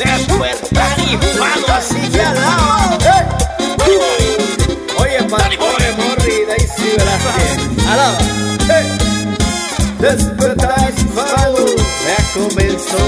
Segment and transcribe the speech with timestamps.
[0.00, 1.66] Despertar hispano.
[1.74, 2.98] Así que alaba.
[4.98, 7.86] Oye, Pastor Morri, Daisy Velázquez.
[7.86, 8.18] Alaba.
[10.00, 11.66] Despertar hispano.
[12.06, 13.02] Ya comenzó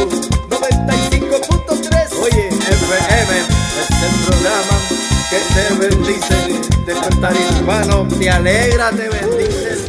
[0.50, 2.12] 95.3.
[2.22, 4.76] Oye, FM es el programa
[5.30, 6.36] que te bendice.
[6.84, 8.06] Despertar hispano.
[8.18, 9.81] Te alegra, te bendice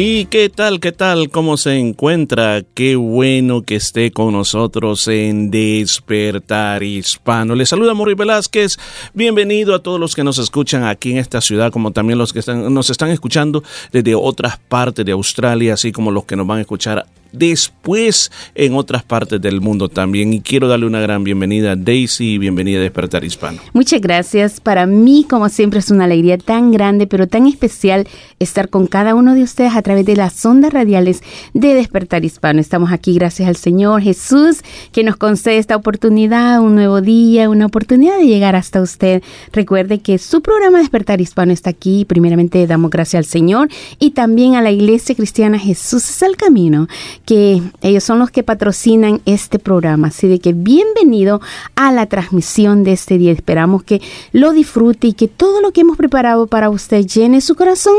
[0.00, 1.28] ¿Y qué tal, qué tal?
[1.28, 2.62] ¿Cómo se encuentra?
[2.74, 7.56] Qué bueno que esté con nosotros en Despertar Hispano.
[7.56, 8.78] Le saluda Mori Velázquez.
[9.12, 12.42] Bienvenido a todos los que nos escuchan aquí en esta ciudad, como también los que
[12.46, 16.60] nos están escuchando desde otras partes de Australia, así como los que nos van a
[16.60, 20.32] escuchar después en otras partes del mundo también.
[20.32, 23.60] Y quiero darle una gran bienvenida a Daisy y bienvenida a Despertar Hispano.
[23.72, 24.60] Muchas gracias.
[24.60, 28.06] Para mí, como siempre, es una alegría tan grande, pero tan especial
[28.38, 31.22] estar con cada uno de ustedes a través de las ondas radiales
[31.54, 32.60] de Despertar Hispano.
[32.60, 37.66] Estamos aquí gracias al Señor Jesús que nos concede esta oportunidad, un nuevo día, una
[37.66, 39.22] oportunidad de llegar hasta usted.
[39.52, 42.04] Recuerde que su programa Despertar Hispano está aquí.
[42.04, 46.88] Primeramente damos gracias al Señor y también a la Iglesia Cristiana Jesús es el camino
[47.28, 50.08] que ellos son los que patrocinan este programa.
[50.08, 51.42] Así de que bienvenido
[51.76, 53.32] a la transmisión de este día.
[53.32, 54.00] Esperamos que
[54.32, 57.96] lo disfrute y que todo lo que hemos preparado para usted llene su corazón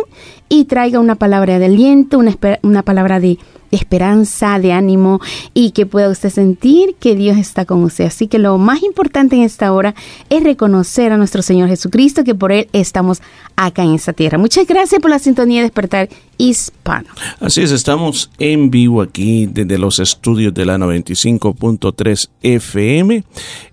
[0.50, 3.38] y traiga una palabra de aliento, una, una palabra de
[3.72, 5.20] esperanza, de ánimo
[5.54, 8.06] y que pueda usted sentir que Dios está con usted.
[8.06, 9.96] Así que lo más importante en esta hora
[10.30, 13.22] es reconocer a nuestro Señor Jesucristo, que por Él estamos
[13.56, 14.38] acá en esta tierra.
[14.38, 17.10] Muchas gracias por la sintonía de despertar hispano.
[17.42, 23.24] Así es, estamos en vivo aquí desde los estudios de la 95.3 FM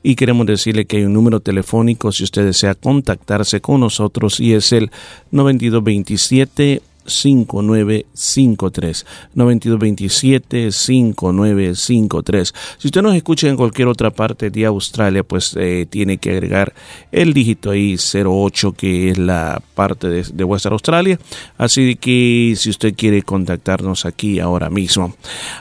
[0.03, 4.55] y queremos decirle que hay un número telefónico si usted desea contactarse con nosotros y
[4.55, 4.91] es el
[5.31, 15.56] 9227 5953 9227 5953 si usted nos escucha en cualquier otra parte de Australia pues
[15.59, 16.75] eh, tiene que agregar
[17.12, 21.19] el dígito ahí 08 que es la parte de, vuestra Australia.
[21.59, 25.15] Así que si usted quiere contactarnos aquí ahora mismo.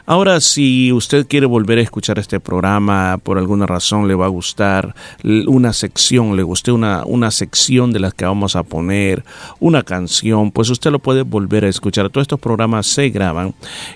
[0.05, 4.29] Ahora si usted quiere volver a escuchar este programa por alguna razón le va a
[4.29, 9.23] gustar una sección le guste una, una sección de las que vamos a poner
[9.59, 12.09] una canción pues usted lo puede volver a escuchar.
[12.09, 13.53] Todos estos programas se graban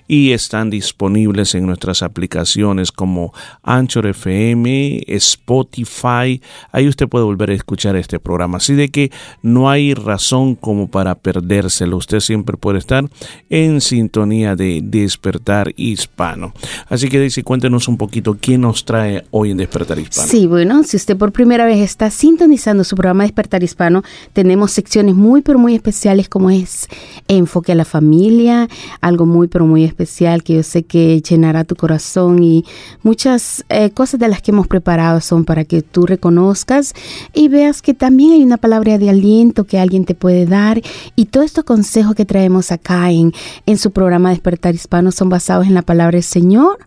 [0.10, 3.34] y están disponibles en nuestras aplicaciones como
[3.64, 6.42] Anchor FM, Spotify.
[6.74, 8.58] Ahí usted puede volver a escuchar este programa.
[8.58, 9.10] Así de que
[9.42, 11.96] no hay razón como para perdérselo.
[11.96, 13.06] Usted siempre puede estar
[13.50, 16.54] en sintonía de Despertar Hispano.
[16.90, 20.28] Así que Daisy, cuéntenos un poquito quién nos trae hoy en Despertar Hispano.
[20.28, 25.16] Sí, bueno, si usted por primera vez está sintonizando su programa Despertar Hispano, tenemos secciones
[25.16, 26.90] muy, pero muy especiales como es
[27.30, 28.68] enfoque a la familia,
[29.00, 32.66] algo muy, pero muy especial que yo sé que llenará tu corazón y
[33.04, 36.94] muchas eh, cosas de las que hemos preparado son para que tú reconozcas
[37.34, 40.82] y veas que también hay una palabra de aliento que alguien te puede dar
[41.16, 43.32] y todos estos consejos que traemos acá en,
[43.66, 46.80] en su programa Despertar Hispano son basados en la palabra del Señor.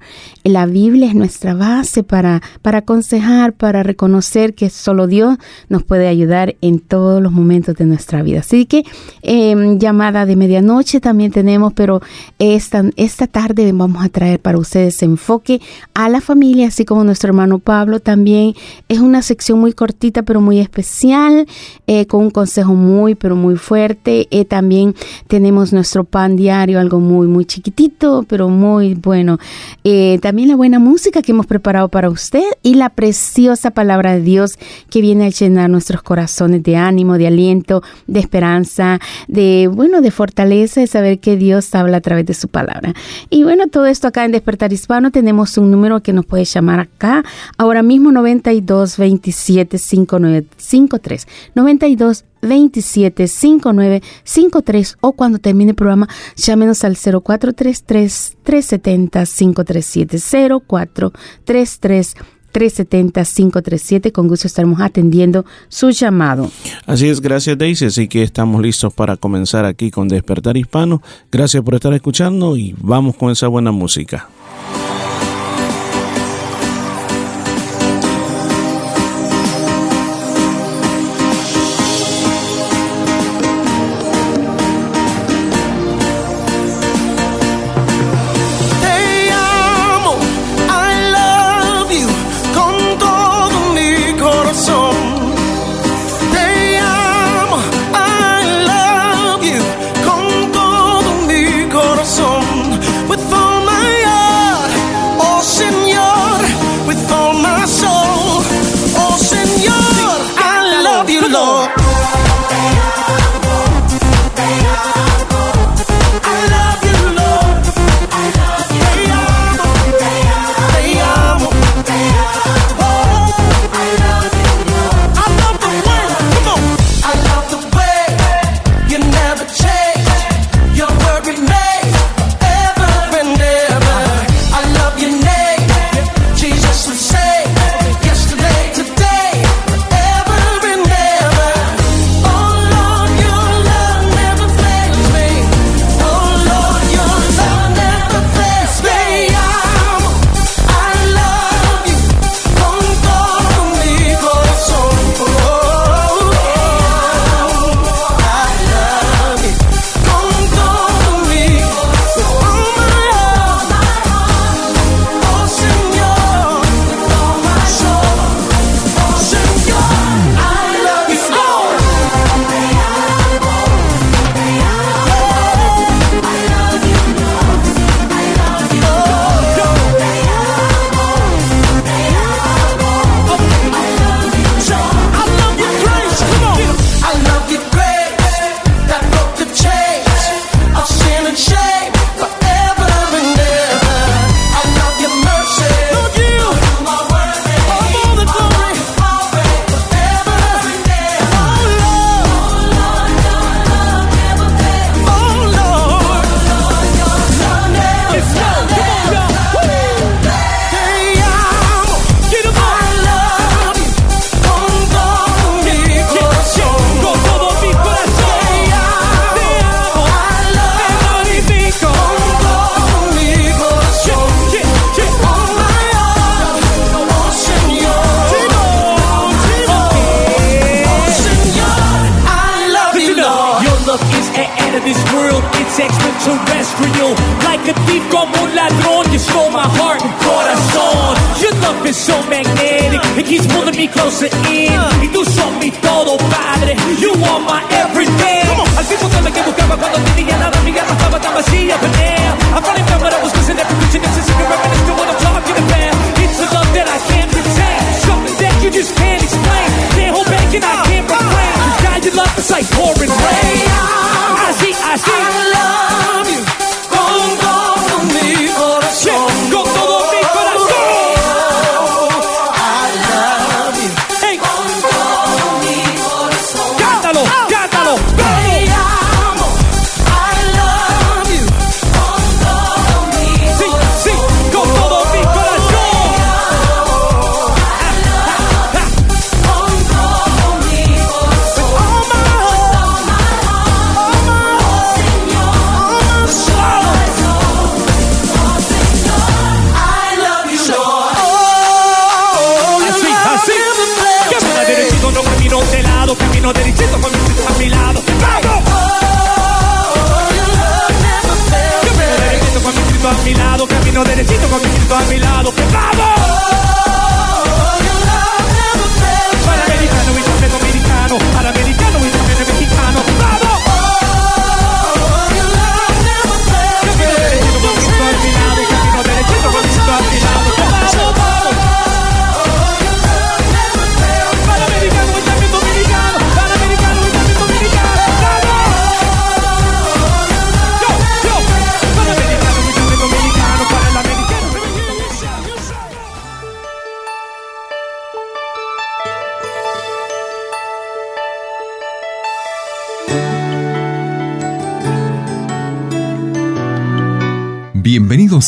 [0.43, 5.39] La Biblia es nuestra base para, para aconsejar, para reconocer que solo Dios
[5.69, 8.41] nos puede ayudar en todos los momentos de nuestra vida.
[8.41, 8.85] Así que
[9.23, 12.01] em, llamada de medianoche también tenemos, pero
[12.39, 15.61] esta, esta tarde vamos a traer para ustedes enfoque
[15.95, 18.55] a la familia, así como nuestro hermano Pablo también.
[18.89, 21.47] Es una sección muy cortita, pero muy especial,
[21.87, 24.29] eh, con un consejo muy, pero muy fuerte.
[24.31, 24.95] Eh, también
[25.29, 29.39] tenemos nuestro pan diario, algo muy, muy chiquitito, pero muy bueno.
[29.85, 34.23] Eh, también la buena música que hemos preparado para usted y la preciosa palabra de
[34.23, 34.59] Dios
[34.91, 40.11] que viene a llenar nuestros corazones de ánimo, de aliento, de esperanza, de, bueno, de
[40.11, 42.95] fortaleza, de saber que Dios habla a través de su palabra.
[43.31, 46.81] Y bueno, todo esto acá en Despertar Hispano tenemos un número que nos puede llamar
[46.81, 47.25] acá,
[47.59, 51.27] ahora mismo 92 27 5953.
[51.55, 60.19] 92 27 59 53 o cuando termine el programa llámenos al 0433 370 537
[60.69, 62.17] 0433
[62.53, 64.13] 370-537.
[64.13, 66.51] Con gusto estaremos atendiendo su llamado.
[66.87, 67.87] Así es, gracias Daisy.
[67.87, 71.03] Así que estamos listos para comenzar aquí con Despertar Hispano.
[71.31, 74.29] Gracias por estar escuchando y vamos con esa buena música.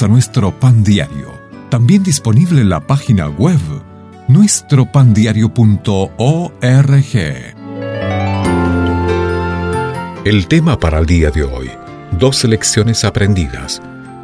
[0.03, 3.61] A nuestro pan diario, también disponible en la página web
[4.27, 7.15] nuestropandiario.org.
[10.25, 11.71] El tema para el día de hoy,
[12.19, 13.81] dos lecciones aprendidas.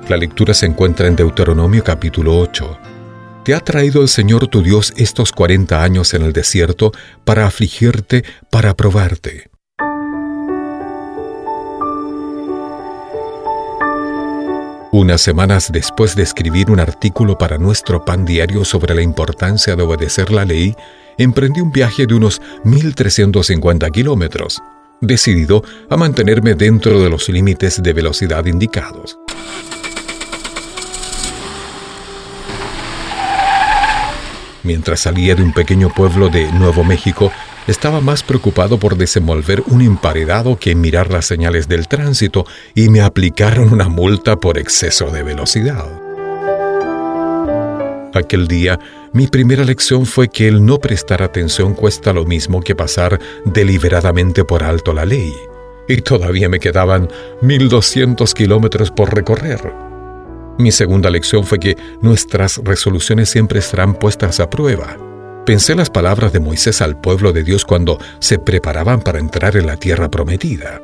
[0.08, 2.78] La lectura se encuentra en Deuteronomio capítulo 8.
[3.44, 6.90] Te ha traído el Señor tu Dios estos 40 años en el desierto
[7.24, 9.49] para afligirte, para probarte.
[14.92, 19.84] Unas semanas después de escribir un artículo para nuestro pan diario sobre la importancia de
[19.84, 20.74] obedecer la ley,
[21.16, 24.60] emprendí un viaje de unos 1.350 kilómetros,
[25.00, 29.16] decidido a mantenerme dentro de los límites de velocidad indicados.
[34.62, 37.32] Mientras salía de un pequeño pueblo de Nuevo México,
[37.66, 43.00] estaba más preocupado por desenvolver un emparedado que mirar las señales del tránsito y me
[43.00, 45.86] aplicaron una multa por exceso de velocidad.
[48.12, 48.78] Aquel día,
[49.12, 54.44] mi primera lección fue que el no prestar atención cuesta lo mismo que pasar deliberadamente
[54.44, 55.32] por alto la ley.
[55.88, 57.08] Y todavía me quedaban
[57.40, 59.89] 1200 kilómetros por recorrer.
[60.58, 64.96] Mi segunda lección fue que nuestras resoluciones siempre estarán puestas a prueba.
[65.46, 69.66] Pensé las palabras de Moisés al pueblo de Dios cuando se preparaban para entrar en
[69.66, 70.80] la tierra prometida.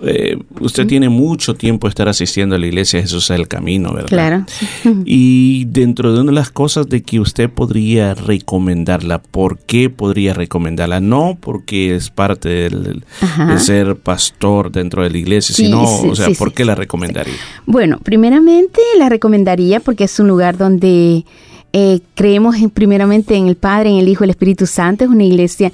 [0.03, 4.07] Eh, usted tiene mucho tiempo estar asistiendo a la iglesia Jesús es el camino, ¿verdad?
[4.09, 4.45] Claro.
[5.05, 10.33] Y dentro de una de las cosas de que usted podría recomendarla, ¿por qué podría
[10.33, 10.99] recomendarla?
[11.01, 13.03] No porque es parte del-
[13.47, 16.65] de ser pastor dentro de la iglesia, Sí, sino, sí, o sea, sí, ¿por qué
[16.65, 17.35] la recomendaría?
[17.65, 21.25] Bueno, primeramente la recomendaría porque es un lugar donde
[21.73, 25.03] eh, creemos en- primeramente en el Padre, en el Hijo el Espíritu Santo.
[25.05, 25.71] Es una iglesia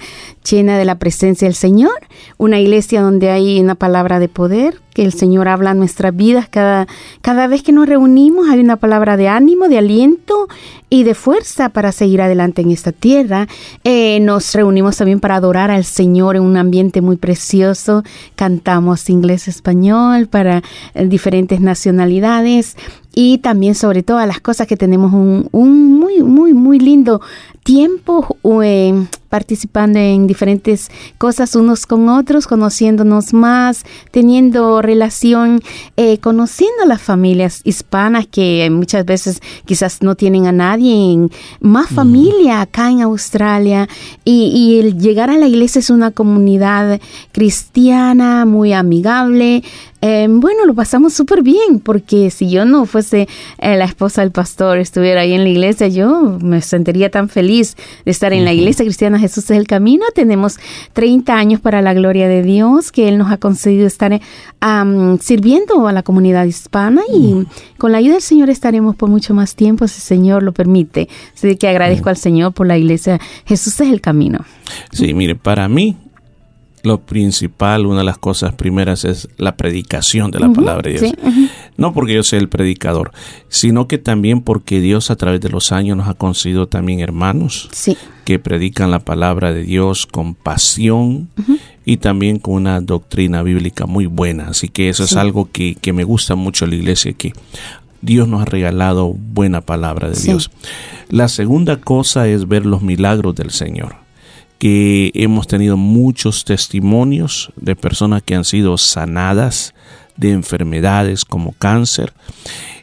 [0.50, 1.94] llena de la presencia del Señor,
[2.38, 6.50] una iglesia donde hay una palabra de poder, que el Señor habla en nuestras vidas.
[6.50, 6.88] Cada,
[7.22, 10.48] cada vez que nos reunimos hay una palabra de ánimo, de aliento
[10.90, 13.48] y de fuerza para seguir adelante en esta tierra.
[13.84, 18.04] Eh, nos reunimos también para adorar al Señor en un ambiente muy precioso.
[18.36, 20.64] Cantamos inglés, español para
[20.96, 22.76] eh, diferentes nacionalidades
[23.14, 27.22] y también sobre todas las cosas que tenemos un, muy, muy, muy lindo
[27.62, 35.62] tiempo eh, participando en diferentes cosas unos con otros, conociéndonos más, teniendo relación,
[35.98, 41.32] eh, conociendo a las familias hispanas que muchas veces quizás no tienen a nadie, en-
[41.60, 43.88] más familia acá en Australia
[44.24, 47.00] y, y el llegar a la iglesia es una comunidad
[47.32, 49.64] cristiana muy amigable.
[50.02, 53.28] Eh, bueno, lo pasamos súper bien porque si yo no fuese
[53.58, 57.76] eh, la esposa del pastor, estuviera ahí en la iglesia, yo me sentiría tan feliz
[58.06, 60.06] de estar en la iglesia cristiana Jesús es el camino.
[60.14, 60.60] Tenemos
[60.94, 64.22] 30 años para la gloria de Dios que Él nos ha concedido estar
[64.60, 67.46] am, sirviendo a la comunidad hispana y
[67.78, 71.10] con la ayuda del Señor estaremos por mucho más tiempo si el Señor lo permite.
[71.34, 74.46] Así que agradezco al Señor por la iglesia Jesús es el camino.
[74.92, 75.96] Sí, mire, para mí
[76.88, 81.12] lo principal, una de las cosas primeras es la predicación de la palabra de Dios.
[81.22, 81.50] sí.
[81.78, 83.12] No porque yo sea el predicador,
[83.50, 87.70] sino que también porque Dios a través de los años nos ha concedido también hermanos
[87.72, 87.96] Sí.
[88.26, 91.30] que predican la palabra de Dios con pasión
[91.86, 94.48] y también con una doctrina bíblica muy buena.
[94.48, 97.34] Así que eso es algo que, que me gusta mucho la iglesia, que
[98.02, 100.20] Dios nos ha regalado buena palabra de.
[100.20, 100.50] Dios.
[101.10, 103.96] La segunda cosa es ver los milagros del Señor
[104.60, 109.74] que hemos tenido muchos testimonios de personas que han sido sanadas
[110.16, 112.14] de enfermedades como cáncer.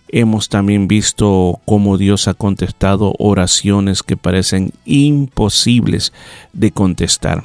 [0.08, 6.12] Hemos también visto cómo Dios ha contestado oraciones que parecen imposibles
[6.52, 7.44] de contestar.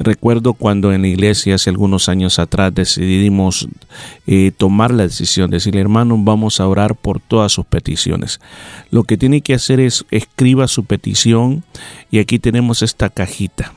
[0.00, 3.68] Recuerdo cuando en la iglesia hace algunos años atrás decidimos
[4.26, 8.40] eh, tomar la decisión de decirle, hermano, vamos a orar por todas sus peticiones.
[8.90, 11.64] Lo que tiene que hacer es escriba su petición
[12.10, 13.74] y aquí tenemos esta cajita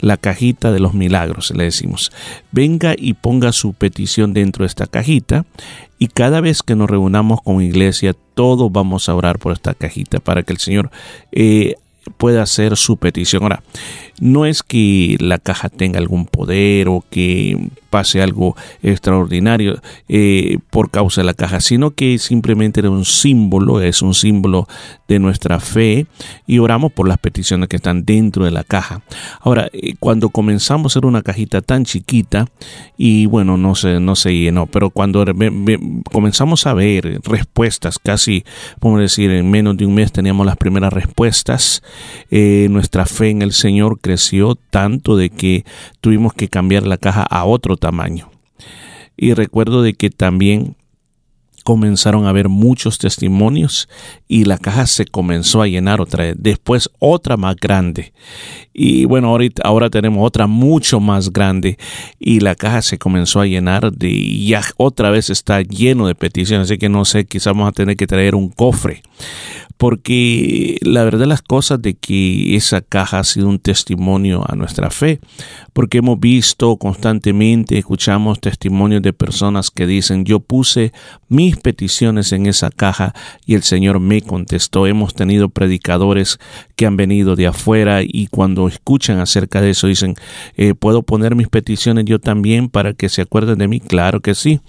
[0.00, 2.12] la cajita de los milagros, le decimos.
[2.52, 5.46] Venga y ponga su petición dentro de esta cajita
[5.98, 10.20] y cada vez que nos reunamos con iglesia, todos vamos a orar por esta cajita
[10.20, 10.90] para que el Señor
[11.32, 11.74] eh,
[12.16, 13.42] pueda hacer su petición.
[13.42, 13.62] Ahora,
[14.20, 20.90] no es que la caja tenga algún poder o que pase algo extraordinario eh, por
[20.90, 24.66] causa de la caja, sino que simplemente era un símbolo, es un símbolo
[25.06, 26.06] de nuestra fe
[26.44, 29.02] y oramos por las peticiones que están dentro de la caja.
[29.40, 32.46] Ahora, eh, cuando comenzamos a hacer una cajita tan chiquita
[32.96, 35.24] y bueno, no se, no se llenó, pero cuando
[36.10, 38.44] comenzamos a ver respuestas, casi,
[38.80, 41.80] podemos decir, en menos de un mes teníamos las primeras respuestas,
[42.32, 45.64] eh, nuestra fe en el Señor creció tanto de que
[46.02, 48.30] tuvimos que cambiar la caja a otro tamaño.
[49.16, 50.76] Y recuerdo de que también
[51.64, 53.88] comenzaron a haber muchos testimonios
[54.28, 56.36] y la caja se comenzó a llenar otra vez.
[56.38, 58.12] Después otra más grande.
[58.74, 61.78] Y bueno, ahorita, ahora tenemos otra mucho más grande
[62.18, 66.14] y la caja se comenzó a llenar de y ya otra vez está lleno de
[66.14, 66.66] peticiones.
[66.66, 69.02] Así que no sé, quizás vamos a tener que traer un cofre.
[69.76, 74.90] Porque la verdad las cosas de que esa caja ha sido un testimonio a nuestra
[74.90, 75.20] fe,
[75.72, 80.92] porque hemos visto constantemente, escuchamos testimonios de personas que dicen, yo puse
[81.28, 83.14] mis peticiones en esa caja
[83.44, 84.86] y el Señor me contestó.
[84.86, 86.38] Hemos tenido predicadores
[86.76, 90.14] que han venido de afuera y cuando escuchan acerca de eso dicen,
[90.56, 93.80] eh, ¿puedo poner mis peticiones yo también para que se acuerden de mí?
[93.80, 94.60] Claro que sí.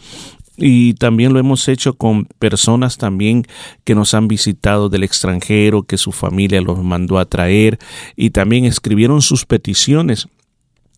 [0.58, 3.46] Y también lo hemos hecho con personas también
[3.84, 7.78] que nos han visitado del extranjero, que su familia los mandó a traer
[8.16, 10.28] y también escribieron sus peticiones.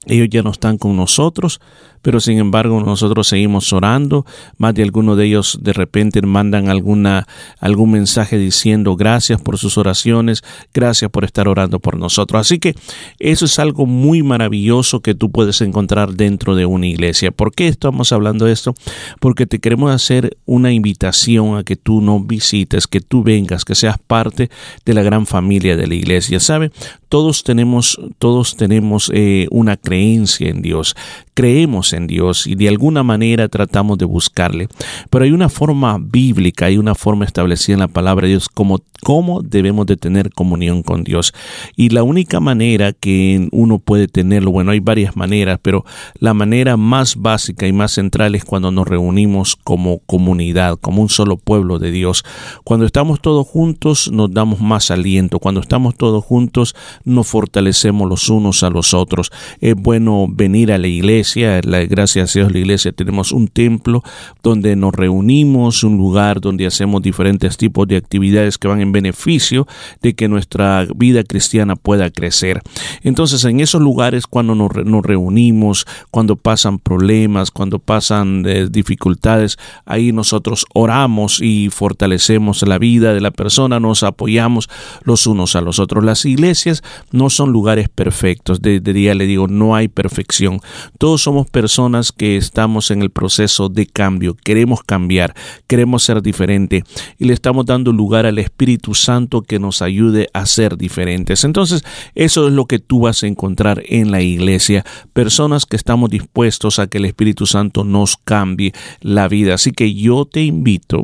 [0.05, 1.59] Ellos ya no están con nosotros,
[2.07, 4.25] pero sin embargo nosotros seguimos orando.
[4.57, 7.27] Más de algunos de ellos de repente mandan alguna,
[7.59, 10.41] algún mensaje diciendo gracias por sus oraciones,
[10.73, 12.39] gracias por estar orando por nosotros.
[12.39, 12.75] Así que
[13.19, 17.31] eso es algo muy maravilloso que tú puedes encontrar dentro de una iglesia.
[17.31, 18.73] ¿Por qué estamos hablando de esto?
[19.19, 23.75] Porque te queremos hacer una invitación a que tú nos visites, que tú vengas, que
[23.75, 24.49] seas parte
[24.85, 26.39] de la gran familia de la iglesia.
[26.39, 26.71] ¿Sabe?
[27.09, 30.95] Todos tenemos, todos tenemos eh, una creencia en Dios,
[31.37, 34.69] creemos en Dios y de alguna manera tratamos de buscarle.
[35.11, 38.79] Pero hay una forma bíblica, hay una forma establecida en la palabra de Dios como
[39.03, 41.35] cómo debemos de tener comunión con Dios.
[41.75, 45.85] Y la única manera que uno puede tenerlo, bueno, hay varias maneras, pero
[46.19, 51.09] la manera más básica y más central es cuando nos reunimos como comunidad, como un
[51.09, 52.25] solo pueblo de Dios.
[52.63, 58.27] Cuando estamos todos juntos nos damos más aliento, cuando estamos todos juntos nos fortalecemos los
[58.29, 59.31] unos a los otros.
[59.61, 64.03] Es bueno venir a la iglesia, la, gracias a Dios la iglesia tenemos un templo
[64.43, 69.67] donde nos reunimos, un lugar donde hacemos diferentes tipos de actividades que van en beneficio
[70.01, 72.61] de que nuestra vida cristiana pueda crecer.
[73.03, 74.71] Entonces en esos lugares cuando nos,
[75.05, 83.13] reunimos, cuando pasan problemas, cuando pasan eh, dificultades, ahí nosotros oramos y fortalecemos la vida
[83.13, 84.69] de la persona, nos apoyamos
[85.03, 86.03] los unos a los otros.
[86.03, 88.61] Las iglesias no son lugares perfectos.
[88.61, 90.61] De, día le digo, no hay perfección.
[90.97, 94.35] Todos somos personas que estamos en el proceso de cambio.
[94.43, 95.35] Queremos cambiar,
[95.67, 96.83] queremos ser diferente
[97.17, 101.43] y le estamos dando lugar al Espíritu Santo que nos ayude a ser diferentes.
[101.43, 101.83] Entonces,
[102.15, 104.85] eso es lo que tú vas a encontrar en la iglesia.
[105.13, 109.55] Personas que estamos dispuestos a que el Espíritu Santo nos cambie la vida.
[109.55, 111.03] Así que yo te invito,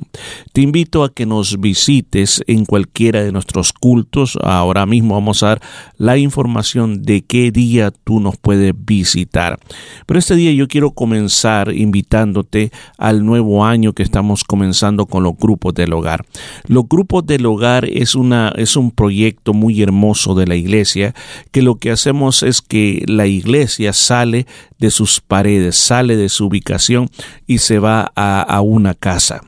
[0.52, 4.38] te invito a que nos visites en cualquiera de nuestros cultos.
[4.42, 5.62] Ahora mismo vamos a dar
[5.98, 9.60] la información de qué día tú nos puedes visitar.
[10.06, 15.38] Pero este día yo quiero comenzar invitándote al nuevo año que estamos comenzando con los
[15.38, 16.26] grupos del hogar.
[16.68, 21.14] Los grupos del hogar es, una, es un proyecto muy hermoso de la iglesia
[21.52, 24.48] que lo que hacemos es que la iglesia sale
[24.80, 27.10] de sus paredes, sale de su ubicación
[27.48, 29.44] y se va a, a una casa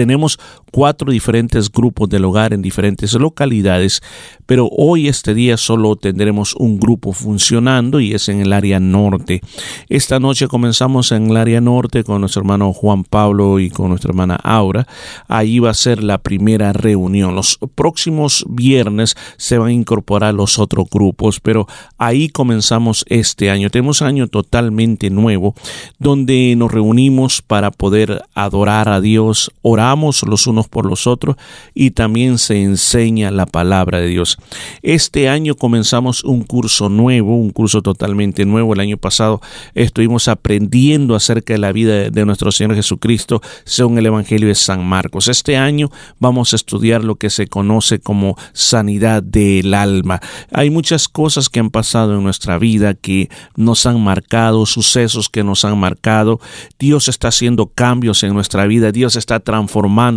[0.00, 0.40] tenemos
[0.72, 4.02] cuatro diferentes grupos del hogar en diferentes localidades,
[4.46, 9.42] pero hoy este día solo tendremos un grupo funcionando y es en el área norte.
[9.90, 14.08] Esta noche comenzamos en el área norte con nuestro hermano Juan Pablo y con nuestra
[14.08, 14.86] hermana Aura.
[15.28, 17.34] Allí va a ser la primera reunión.
[17.34, 21.66] Los próximos viernes se van a incorporar los otros grupos, pero
[21.98, 23.68] ahí comenzamos este año.
[23.68, 25.54] Tenemos un año totalmente nuevo
[25.98, 29.50] donde nos reunimos para poder adorar a Dios,
[29.96, 31.36] los unos por los otros
[31.74, 34.38] y también se enseña la palabra de Dios.
[34.82, 38.74] Este año comenzamos un curso nuevo, un curso totalmente nuevo.
[38.74, 39.40] El año pasado
[39.74, 44.84] estuvimos aprendiendo acerca de la vida de nuestro Señor Jesucristo según el Evangelio de San
[44.84, 45.28] Marcos.
[45.28, 50.20] Este año vamos a estudiar lo que se conoce como sanidad del alma.
[50.52, 55.44] Hay muchas cosas que han pasado en nuestra vida que nos han marcado, sucesos que
[55.44, 56.40] nos han marcado.
[56.78, 59.69] Dios está haciendo cambios en nuestra vida, Dios está transformando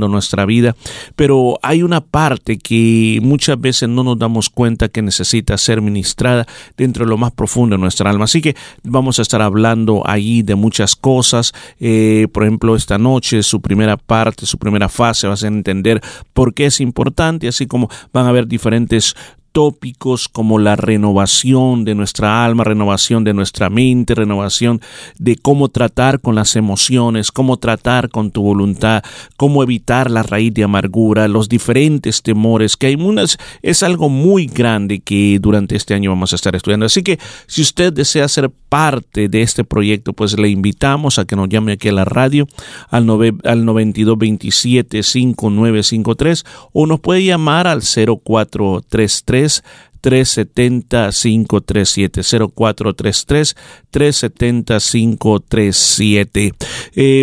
[0.07, 0.75] nuestra vida,
[1.15, 6.45] pero hay una parte que muchas veces no nos damos cuenta que necesita ser ministrada
[6.77, 8.25] dentro de lo más profundo de nuestra alma.
[8.25, 11.53] Así que vamos a estar hablando allí de muchas cosas.
[11.79, 16.01] Eh, por ejemplo, esta noche, su primera parte, su primera fase, va a entender
[16.33, 19.15] por qué es importante, así como van a haber diferentes
[19.53, 24.81] tópicos como la renovación de nuestra alma, renovación de nuestra mente, renovación
[25.19, 29.03] de cómo tratar con las emociones, cómo tratar con tu voluntad,
[29.37, 34.47] cómo evitar la raíz de amargura, los diferentes temores que hay unas, es algo muy
[34.47, 36.87] grande que durante este año vamos a estar estudiando.
[36.87, 41.35] Así que si usted desea ser parte de este proyecto, pues le invitamos a que
[41.35, 42.47] nos llame aquí a la radio
[42.89, 43.07] al,
[43.43, 52.21] al 9227 5953 o nos puede llamar al 0433 370 537
[52.55, 53.55] 0433
[53.91, 56.53] 370 537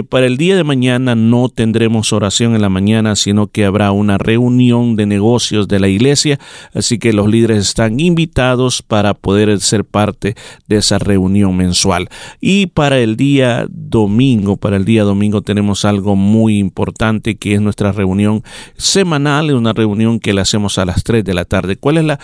[0.08, 4.18] para el día de mañana no tendremos oración en la mañana sino que habrá una
[4.18, 6.38] reunión de negocios de la iglesia
[6.74, 10.34] así que los líderes están invitados para poder ser parte
[10.66, 12.08] de esa reunión mensual.
[12.40, 17.60] Y para el día domingo para el día domingo tenemos algo muy importante que es
[17.60, 18.42] nuestra reunión
[18.76, 21.76] semanal una reunión que la hacemos a las 3 de la tarde.
[21.76, 22.18] ¿cuál es la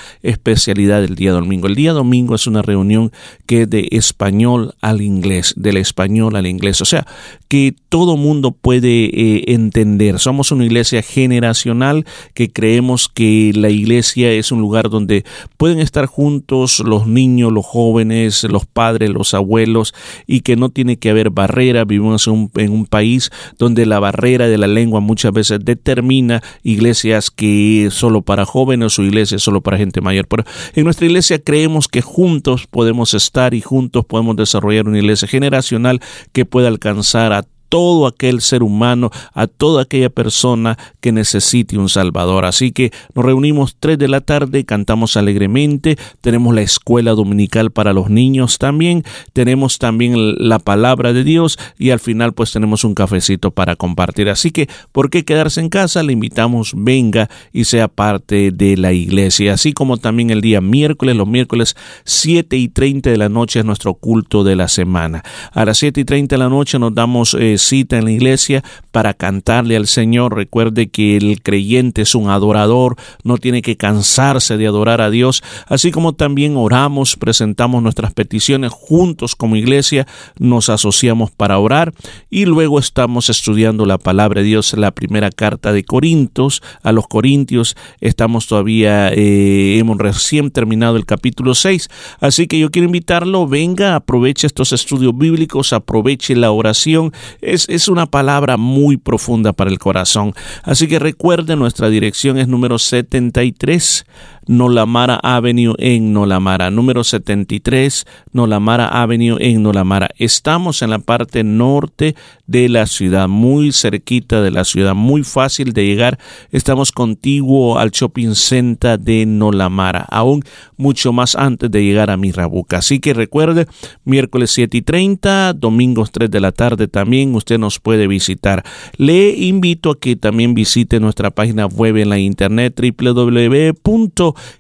[0.47, 1.67] especialidad del día domingo.
[1.67, 3.11] El día domingo es una reunión
[3.47, 7.05] que es de español al inglés, del español al inglés, o sea,
[7.49, 10.21] que todo mundo puede eh, entender.
[10.21, 12.05] Somos una iglesia generacional
[12.35, 15.25] que creemos que la iglesia es un lugar donde
[15.57, 19.95] pueden estar juntos los niños, los jóvenes, los padres, los abuelos
[20.27, 21.85] y que no tiene que haber barrera.
[21.85, 26.43] Vivimos en un, en un país donde la barrera de la lengua muchas veces determina
[26.63, 30.27] iglesias que solo para jóvenes o iglesias solo para gente mayor.
[30.75, 36.01] En nuestra iglesia creemos que juntos podemos estar y juntos podemos desarrollar una iglesia generacional
[36.33, 41.89] que pueda alcanzar a todo aquel ser humano, a toda aquella persona que necesite un
[41.89, 42.45] Salvador.
[42.45, 47.93] Así que nos reunimos tres de la tarde, cantamos alegremente, tenemos la escuela dominical para
[47.93, 52.95] los niños también, tenemos también la palabra de Dios y al final pues tenemos un
[52.95, 54.29] cafecito para compartir.
[54.29, 56.03] Así que, ¿por qué quedarse en casa?
[56.03, 59.55] Le invitamos, venga y sea parte de la iglesia.
[59.55, 63.65] Así como también el día miércoles, los miércoles 7 y 30 de la noche es
[63.65, 65.23] nuestro culto de la semana.
[65.53, 68.63] A las 7 y 30 de la noche nos damos eh, cita en la iglesia
[68.91, 70.35] para cantarle al Señor.
[70.35, 75.43] Recuerde que el creyente es un adorador, no tiene que cansarse de adorar a Dios,
[75.67, 80.07] así como también oramos, presentamos nuestras peticiones juntos como iglesia,
[80.39, 81.93] nos asociamos para orar
[82.31, 87.07] y luego estamos estudiando la palabra de Dios, la primera carta de Corintios, a los
[87.07, 91.89] Corintios, estamos todavía, eh, hemos recién terminado el capítulo 6,
[92.21, 97.13] así que yo quiero invitarlo, venga, aproveche estos estudios bíblicos, aproveche la oración,
[97.47, 100.35] es, una palabra muy profunda para el corazón.
[100.63, 104.07] Así que recuerde, nuestra dirección es número 73
[104.47, 110.11] Nolamara Avenue en Nolamara, número 73 Nolamara Avenue en Nolamara.
[110.19, 112.15] Estamos en la parte norte
[112.47, 116.19] de la ciudad, muy cerquita de la ciudad, muy fácil de llegar.
[116.51, 120.43] Estamos contiguo al shopping center de Nolamara, aún
[120.77, 122.79] mucho más antes de llegar a Mirabuca.
[122.79, 123.67] Así que recuerde,
[124.05, 128.65] miércoles 7 y 30, domingos 3 de la tarde también usted nos puede visitar.
[128.97, 133.73] Le invito a que también visite nuestra página web en la internet www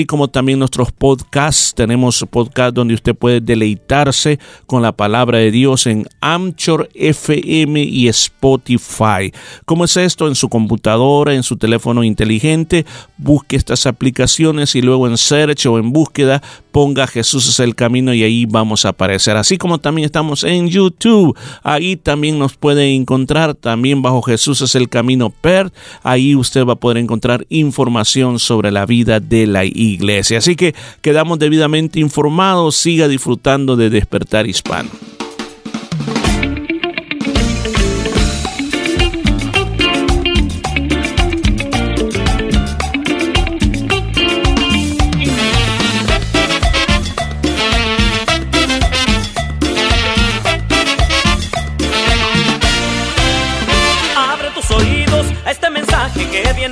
[0.06, 1.74] como también nuestros podcasts.
[1.74, 8.08] Tenemos podcast donde usted puede deleitarse con la palabra de Dios en Amchor FM y
[8.08, 9.34] Spotify.
[9.66, 10.28] ¿Cómo es esto?
[10.28, 12.86] En su computadora, en su teléfono inteligente,
[13.18, 18.14] busque estas aplicaciones y luego en search o en búsqueda ponga Jesús es el camino
[18.14, 19.38] y ahí vamos a aparecer.
[19.38, 21.36] Así como también estamos en YouTube.
[21.64, 25.72] Ahí también nos puede encontrar, también bajo Jesús es el camino PER.
[26.04, 29.79] Ahí usted va a poder encontrar información sobre la vida de la iglesia.
[30.38, 32.76] Así que quedamos debidamente informados.
[32.76, 34.90] Siga disfrutando de Despertar Hispano.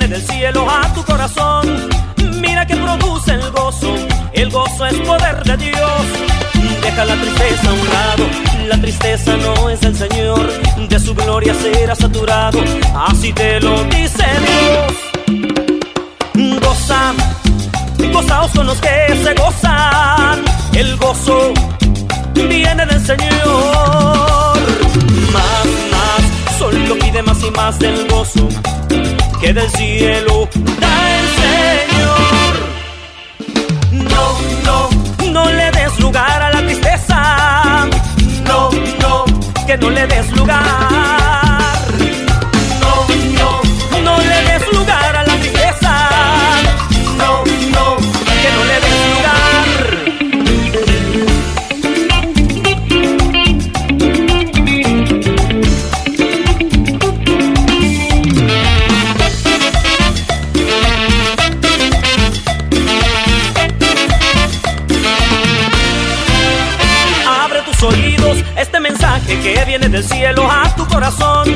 [0.06, 1.97] del cielo a tu corazón.
[2.96, 3.94] Produce el gozo,
[4.32, 6.06] el gozo es poder de Dios.
[6.82, 8.26] Deja la tristeza a un lado,
[8.66, 10.50] la tristeza no es del Señor,
[10.88, 12.58] de su gloria será saturado,
[13.08, 14.94] así te lo dice Dios.
[16.62, 17.12] Goza,
[18.10, 21.52] gozaos con los que se gozan, el gozo
[22.32, 24.56] viene del Señor.
[25.30, 26.22] Más, más,
[26.58, 28.48] solo pide más y más del gozo
[29.42, 30.48] que del cielo
[30.80, 32.57] da el Señor.
[34.18, 34.88] No,
[35.22, 37.86] no, no le des lugar a la tristeza.
[38.44, 39.24] No, no,
[39.66, 41.47] que no le des lugar.
[69.98, 71.48] Del cielo a tu corazón.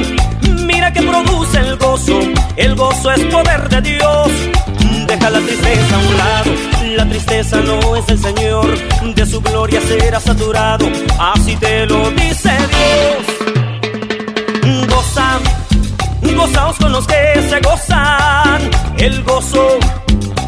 [0.67, 2.19] Mira que produce el gozo,
[2.57, 4.29] el gozo es poder de Dios.
[5.07, 6.51] Deja la tristeza a un lado,
[6.97, 10.87] la tristeza no es el Señor, de su gloria será saturado,
[11.21, 13.25] así te lo dice Dios.
[14.89, 15.39] Goza,
[16.37, 19.79] gozaos con los que se gozan, el gozo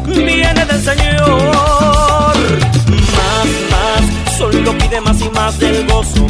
[0.05, 2.35] viene del Señor.
[3.17, 6.27] Más, más, solo pide más y más del gozo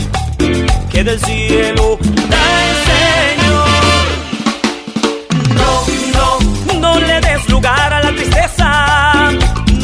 [0.91, 1.97] que del cielo
[2.29, 4.05] da el Señor.
[5.60, 5.71] No,
[6.17, 6.27] no,
[6.79, 9.31] no le des lugar a la tristeza.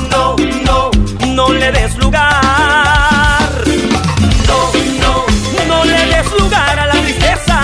[0.10, 0.92] No, no,
[1.28, 2.30] no le des lugar.
[4.48, 4.60] No,
[5.04, 5.14] no,
[5.68, 7.60] no le des lugar a la tristeza.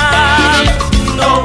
[1.15, 1.43] No,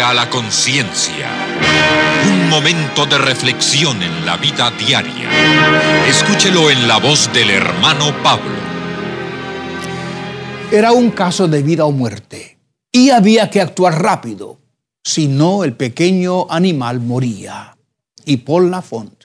[0.00, 1.28] a la conciencia.
[2.30, 5.28] Un momento de reflexión en la vida diaria.
[6.08, 8.56] Escúchelo en la voz del hermano Pablo.
[10.70, 12.58] Era un caso de vida o muerte
[12.90, 14.58] y había que actuar rápido,
[15.04, 17.76] si no el pequeño animal moría.
[18.24, 19.24] Y Paul Lafont,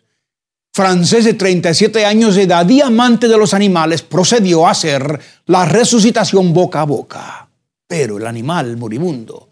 [0.73, 5.65] francés de 37 años de edad y amante de los animales, procedió a hacer la
[5.65, 7.49] resucitación boca a boca.
[7.88, 9.47] Pero el animal moribundo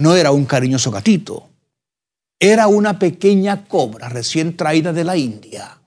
[0.00, 1.48] no era un cariñoso gatito,
[2.38, 5.78] era una pequeña cobra recién traída de la India.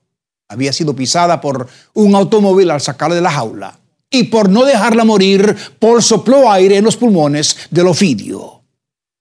[0.48, 3.80] Había sido pisada por un automóvil al sacarla de la jaula
[4.12, 8.62] y por no dejarla morir, Paul sopló aire en los pulmones del ofidio.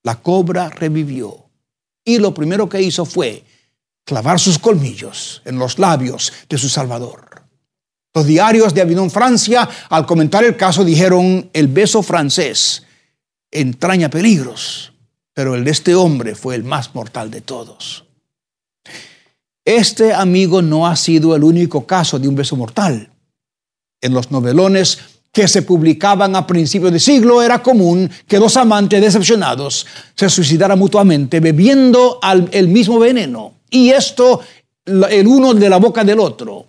[0.02, 1.46] La cobra revivió
[2.04, 3.44] y lo primero que hizo fue
[4.04, 7.44] clavar sus colmillos en los labios de su Salvador.
[8.12, 12.82] Los diarios de Avignon, Francia, al comentar el caso, dijeron, el beso francés
[13.52, 14.92] entraña peligros,
[15.34, 18.04] pero el de este hombre fue el más mortal de todos.
[19.64, 23.10] Este amigo no ha sido el único caso de un beso mortal.
[24.00, 24.98] En los novelones
[25.30, 29.86] que se publicaban a principios de siglo era común que dos amantes decepcionados
[30.16, 32.18] se suicidaran mutuamente bebiendo
[32.50, 33.54] el mismo veneno.
[33.70, 34.40] Y esto
[34.84, 36.66] el uno de la boca del otro.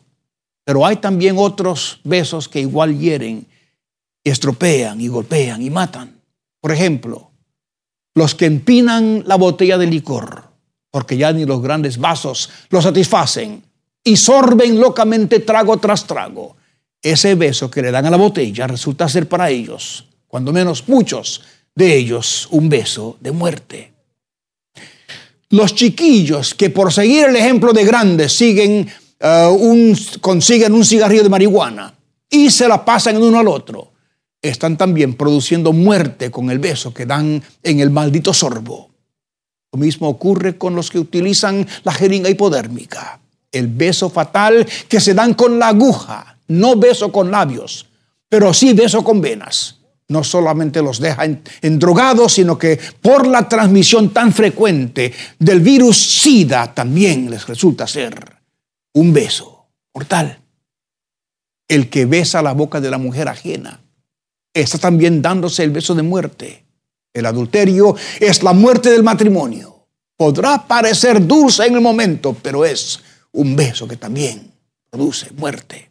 [0.64, 3.46] Pero hay también otros besos que igual hieren
[4.24, 6.13] estropean y golpean y matan.
[6.64, 7.30] Por ejemplo,
[8.16, 10.44] los que empinan la botella de licor,
[10.90, 13.62] porque ya ni los grandes vasos lo satisfacen,
[14.02, 16.56] y sorben locamente trago tras trago.
[17.02, 21.42] Ese beso que le dan a la botella resulta ser para ellos, cuando menos muchos
[21.76, 23.94] de ellos, un beso de muerte.
[25.50, 31.24] Los chiquillos que por seguir el ejemplo de grandes siguen, eh, un, consiguen un cigarrillo
[31.24, 31.94] de marihuana
[32.30, 33.93] y se la pasan en uno al otro,
[34.44, 38.92] están también produciendo muerte con el beso que dan en el maldito sorbo.
[39.72, 43.22] Lo mismo ocurre con los que utilizan la jeringa hipodérmica.
[43.52, 47.88] El beso fatal que se dan con la aguja, no beso con labios,
[48.28, 49.80] pero sí beso con venas.
[50.10, 55.62] No solamente los deja en, en drogados, sino que por la transmisión tan frecuente del
[55.62, 58.14] virus SIDA también les resulta ser
[58.94, 60.40] un beso mortal.
[61.68, 63.83] El que besa la boca de la mujer ajena
[64.54, 66.66] está también dándose el beso de muerte.
[67.14, 69.88] El adulterio es la muerte del matrimonio.
[70.18, 73.00] Podrá parecer dulce en el momento, pero es
[73.32, 74.52] un beso que también
[74.90, 75.90] produce muerte.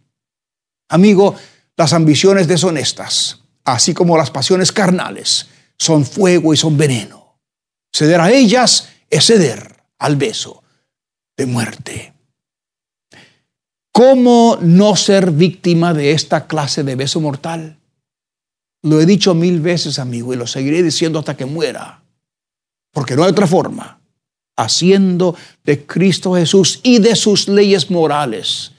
[0.88, 1.34] Amigo,
[1.76, 5.46] las ambiciones deshonestas, así como las pasiones carnales,
[5.78, 7.38] son fuego y son veneno.
[7.92, 10.62] Ceder a ellas es ceder al beso
[11.36, 12.12] de muerte.
[13.92, 17.78] ¿Cómo no ser víctima de esta clase de beso mortal?
[18.82, 22.02] Lo he dicho mil veces, amigo, y lo seguiré diciendo hasta que muera.
[22.92, 24.00] Porque no hay otra forma.
[24.56, 28.72] Haciendo de Cristo Jesús y de sus leyes morales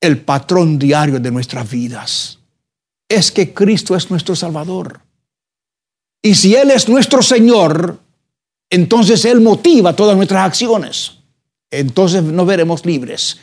[0.00, 2.38] el patrón diario de nuestras vidas.
[3.08, 5.00] Es que Cristo es nuestro Salvador.
[6.22, 8.00] Y si Él es nuestro Señor,
[8.68, 11.18] entonces Él motiva todas nuestras acciones.
[11.70, 13.38] Entonces nos veremos libres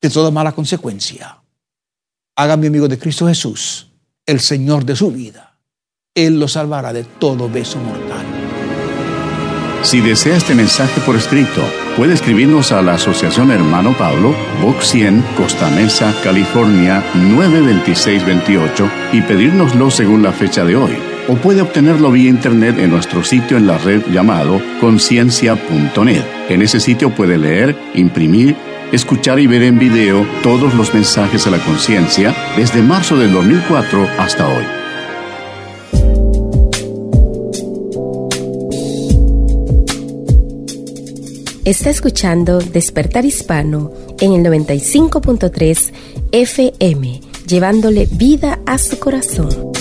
[0.00, 1.38] de toda mala consecuencia.
[2.36, 3.86] Hágame amigo de Cristo Jesús,
[4.26, 5.56] el Señor de su vida.
[6.14, 8.24] Él lo salvará de todo beso mortal.
[9.82, 11.62] Si desea este mensaje por escrito,
[11.94, 19.90] puede escribirnos a la Asociación Hermano Pablo, Box 100, Costa Mesa, California 92628 y pedírnoslo
[19.90, 20.96] según la fecha de hoy.
[21.28, 26.24] O puede obtenerlo vía internet en nuestro sitio en la red llamado conciencia.net.
[26.48, 28.56] En ese sitio puede leer, imprimir,
[28.94, 34.08] escuchar y ver en video todos los mensajes a la conciencia desde marzo del 2004
[34.18, 34.64] hasta hoy.
[41.64, 45.92] Está escuchando Despertar Hispano en el 95.3
[46.32, 49.73] FM, llevándole vida a su corazón.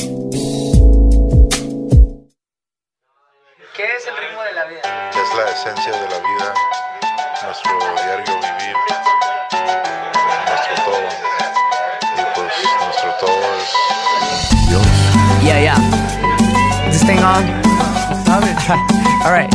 [17.06, 17.44] Thing on?
[19.24, 19.52] All right.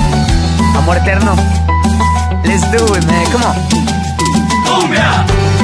[0.77, 1.35] Amor eterno.
[2.45, 3.27] Let's do it, man.
[3.33, 3.57] Come on.
[4.67, 5.58] Cumbia.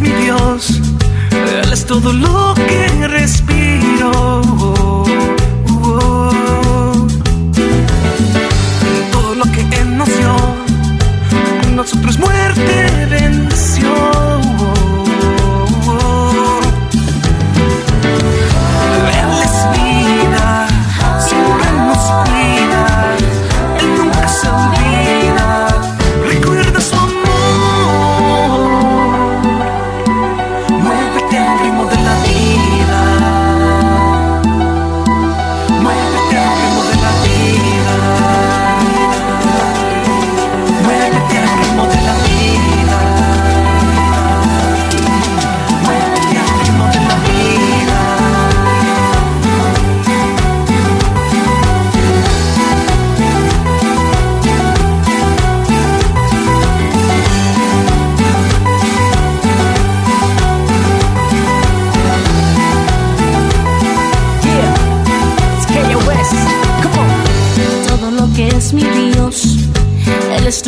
[0.00, 0.80] Mi Dios.
[1.30, 4.10] Él es todo lo que respiro.
[9.12, 10.08] Todo lo que Él nos
[11.76, 12.89] nosotros muerte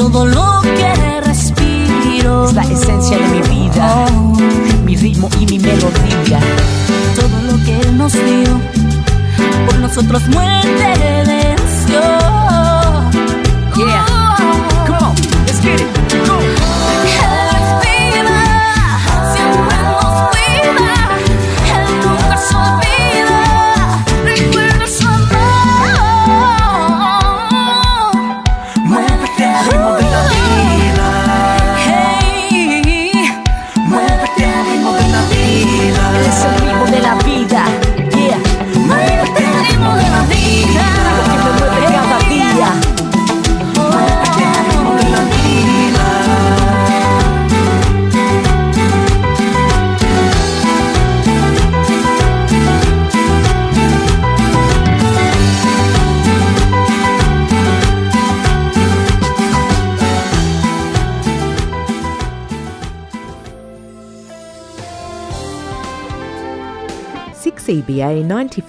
[0.02, 0.41] todo lo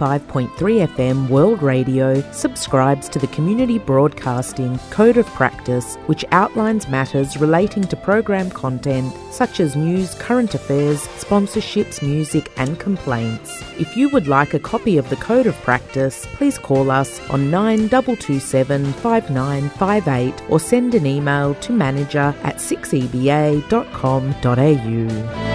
[0.04, 6.26] Five Point Three FM World Radio subscribes to the Community Broadcasting Code of Practice, which
[6.34, 13.64] outlines matters relating to program content such as news, current affairs, sponsorships, music, and complaints.
[13.80, 17.50] If you would like a copy of the Code of Practice, please call us on
[17.50, 25.53] 9227 5958 or send an email to manager at 6eba.com.au.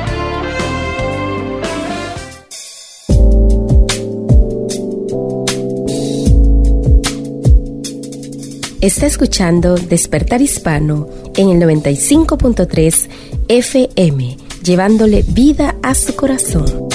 [8.89, 13.09] Está escuchando Despertar Hispano en el 95.3
[13.47, 16.88] FM, llevándole vida a su corazón.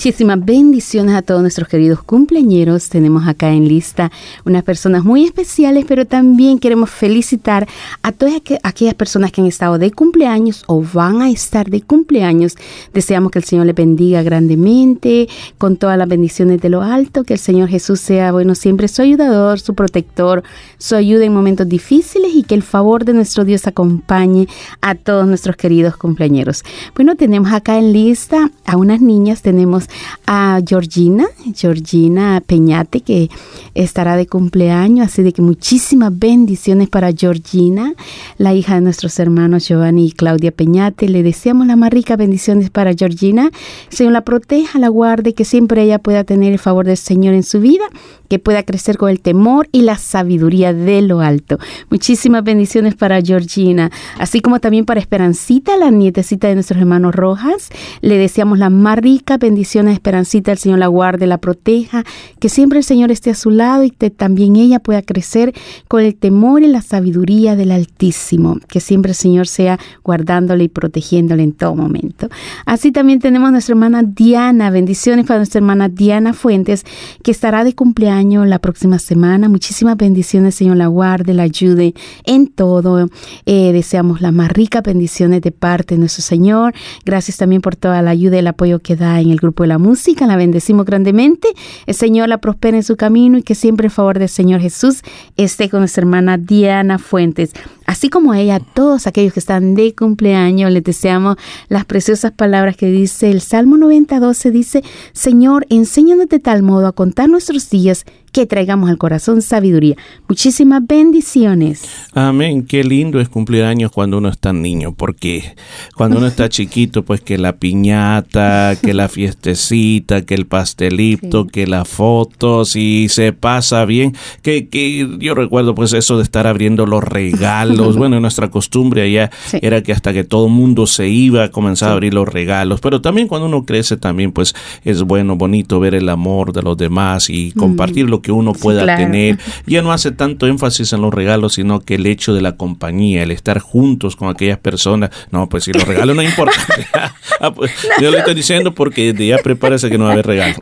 [0.00, 2.88] Muchísimas bendiciones a todos nuestros queridos cumpleañeros.
[2.88, 4.10] Tenemos acá en lista
[4.46, 7.68] unas personas muy especiales, pero también queremos felicitar
[8.02, 11.82] a todas aqu- aquellas personas que han estado de cumpleaños o van a estar de
[11.82, 12.54] cumpleaños.
[12.94, 15.28] Deseamos que el Señor les bendiga grandemente,
[15.58, 19.02] con todas las bendiciones de lo alto, que el Señor Jesús sea, bueno, siempre su
[19.02, 20.42] ayudador, su protector,
[20.78, 24.48] su ayuda en momentos difíciles y que el favor de nuestro Dios acompañe
[24.80, 26.64] a todos nuestros queridos cumpleañeros.
[26.94, 29.89] Bueno, tenemos acá en lista a unas niñas, tenemos
[30.26, 33.30] a Georgina, Georgina Peñate, que
[33.74, 37.94] estará de cumpleaños, así de que muchísimas bendiciones para Georgina,
[38.38, 41.08] la hija de nuestros hermanos Giovanni y Claudia Peñate.
[41.08, 43.50] Le deseamos las más ricas bendiciones para Georgina.
[43.88, 47.42] Señor la proteja, la guarde, que siempre ella pueda tener el favor del Señor en
[47.42, 47.84] su vida,
[48.28, 51.58] que pueda crecer con el temor y la sabiduría de lo alto.
[51.90, 57.70] Muchísimas bendiciones para Georgina, así como también para Esperancita, la nietecita de nuestros hermanos Rojas.
[58.00, 62.04] Le deseamos las más ricas bendiciones a Esperancita, el Señor la guarde, la proteja,
[62.38, 65.54] que siempre el Señor esté a su lado y que también ella pueda crecer
[65.88, 68.58] con el temor y la sabiduría del Altísimo.
[68.68, 72.28] Que siempre el Señor sea guardándole y protegiéndole en todo momento.
[72.66, 74.70] Así también tenemos a nuestra hermana Diana.
[74.70, 76.84] Bendiciones para nuestra hermana Diana Fuentes,
[77.22, 79.48] que estará de cumpleaños la próxima semana.
[79.48, 83.08] Muchísimas bendiciones, Señor, la guarde, la ayude en todo.
[83.46, 86.74] Eh, deseamos las más ricas bendiciones de parte de nuestro Señor.
[87.04, 89.68] Gracias también por toda la ayuda y el apoyo que da en el grupo de
[89.70, 90.26] la música.
[90.26, 91.48] La bendecimos grandemente.
[91.86, 95.02] El Señor la prospere en su camino y que siempre el favor del Señor Jesús
[95.38, 97.52] esté con nuestra hermana Diana Fuentes.
[97.86, 101.36] Así como ella, a todos aquellos que están de cumpleaños, les deseamos
[101.68, 106.86] las preciosas palabras que dice el Salmo 90, 12, dice, Señor, enséñanos de tal modo
[106.86, 109.96] a contar nuestros días que traigamos al corazón sabiduría.
[110.28, 111.82] Muchísimas bendiciones.
[112.14, 112.64] Amén.
[112.66, 115.54] Qué lindo es cumplir años cuando uno está niño, porque
[115.94, 121.66] cuando uno está chiquito, pues que la piñata, que la fiestecita, que el pastelito, que
[121.66, 124.14] las fotos y se pasa bien.
[124.42, 127.96] Que, que yo recuerdo pues eso de estar abriendo los regalos.
[127.98, 129.58] bueno, nuestra costumbre allá Sí.
[129.62, 132.80] era que hasta que todo el mundo se iba, comenzaba a abrir los regalos.
[132.80, 134.54] Pero también cuando uno crece también pues
[134.84, 139.02] es bueno, bonito ver el amor de los demás y compartir que uno pueda claro.
[139.02, 139.38] tener.
[139.66, 143.22] Ya no hace tanto énfasis en los regalos, sino que el hecho de la compañía,
[143.22, 145.10] el estar juntos con aquellas personas.
[145.30, 146.60] No, pues si los regalos no importan.
[147.42, 147.70] Ah, pues,
[148.02, 150.56] yo le estoy diciendo porque ya prepárese que no va a haber regalo.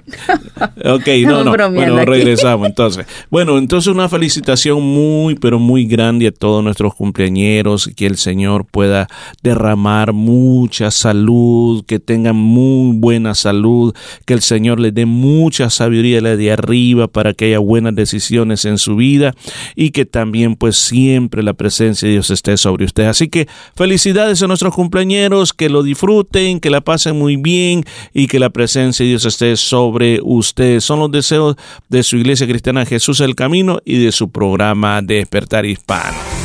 [0.85, 1.71] Ok, no, no.
[1.73, 2.07] Bueno, aquí.
[2.07, 3.05] regresamos entonces.
[3.31, 7.91] Bueno, entonces una felicitación muy, pero muy grande a todos nuestros cumpleañeros.
[7.97, 9.09] Que el Señor pueda
[9.43, 13.93] derramar mucha salud, que tengan muy buena salud,
[14.25, 18.65] que el Señor les dé mucha sabiduría la de arriba para que haya buenas decisiones
[18.65, 19.35] en su vida
[19.75, 23.11] y que también pues siempre la presencia de Dios esté sobre ustedes.
[23.11, 28.27] Así que felicidades a nuestros cumpleañeros, que lo disfruten, que la pasen muy bien y
[28.27, 30.85] que la presencia de Dios esté sobre ustedes.
[30.85, 31.57] Son los deseos
[31.89, 36.38] de su iglesia cristiana Jesús el Camino y de su programa Despertar Hispano.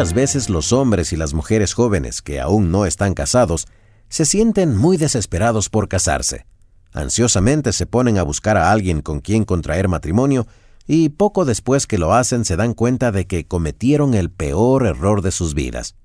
[0.00, 3.66] Muchas veces los hombres y las mujeres jóvenes que aún no están casados
[4.08, 6.46] se sienten muy desesperados por casarse.
[6.94, 10.46] Ansiosamente se ponen a buscar a alguien con quien contraer matrimonio
[10.86, 15.20] y poco después que lo hacen se dan cuenta de que cometieron el peor error
[15.20, 15.96] de sus vidas.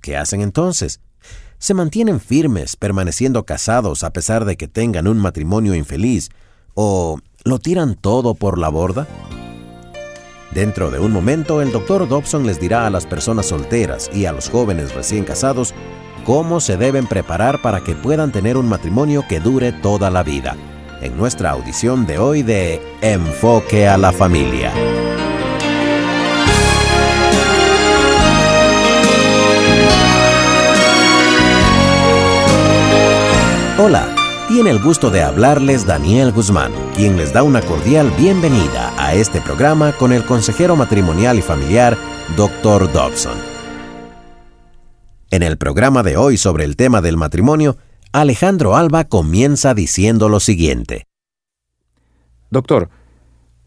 [0.00, 1.02] ¿Qué hacen entonces?
[1.58, 6.30] ¿Se mantienen firmes permaneciendo casados a pesar de que tengan un matrimonio infeliz?
[6.72, 9.06] ¿O lo tiran todo por la borda?
[10.56, 14.32] Dentro de un momento, el doctor Dobson les dirá a las personas solteras y a
[14.32, 15.74] los jóvenes recién casados
[16.24, 20.56] cómo se deben preparar para que puedan tener un matrimonio que dure toda la vida.
[21.02, 24.72] En nuestra audición de hoy de Enfoque a la Familia.
[33.78, 34.15] Hola,
[34.56, 39.42] tiene el gusto de hablarles Daniel Guzmán, quien les da una cordial bienvenida a este
[39.42, 41.98] programa con el consejero matrimonial y familiar,
[42.38, 42.90] Dr.
[42.90, 43.36] Dobson.
[45.30, 47.76] En el programa de hoy sobre el tema del matrimonio,
[48.12, 51.04] Alejandro Alba comienza diciendo lo siguiente.
[52.48, 52.88] Doctor,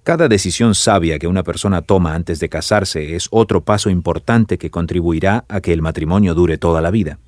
[0.02, 4.72] cada decisión sabia que una persona toma antes de casarse es otro paso importante que
[4.72, 7.20] contribuirá a que el matrimonio dure toda la vida.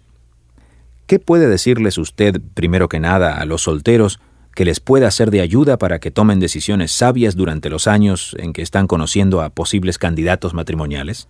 [1.11, 4.21] ¿Qué puede decirles usted, primero que nada, a los solteros
[4.55, 8.53] que les pueda ser de ayuda para que tomen decisiones sabias durante los años en
[8.53, 11.27] que están conociendo a posibles candidatos matrimoniales?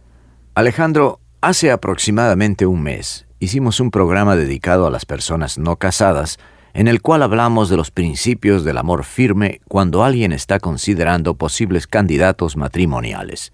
[0.54, 6.38] Alejandro, hace aproximadamente un mes hicimos un programa dedicado a las personas no casadas
[6.76, 11.88] en el cual hablamos de los principios del amor firme cuando alguien está considerando posibles
[11.88, 13.52] candidatos matrimoniales.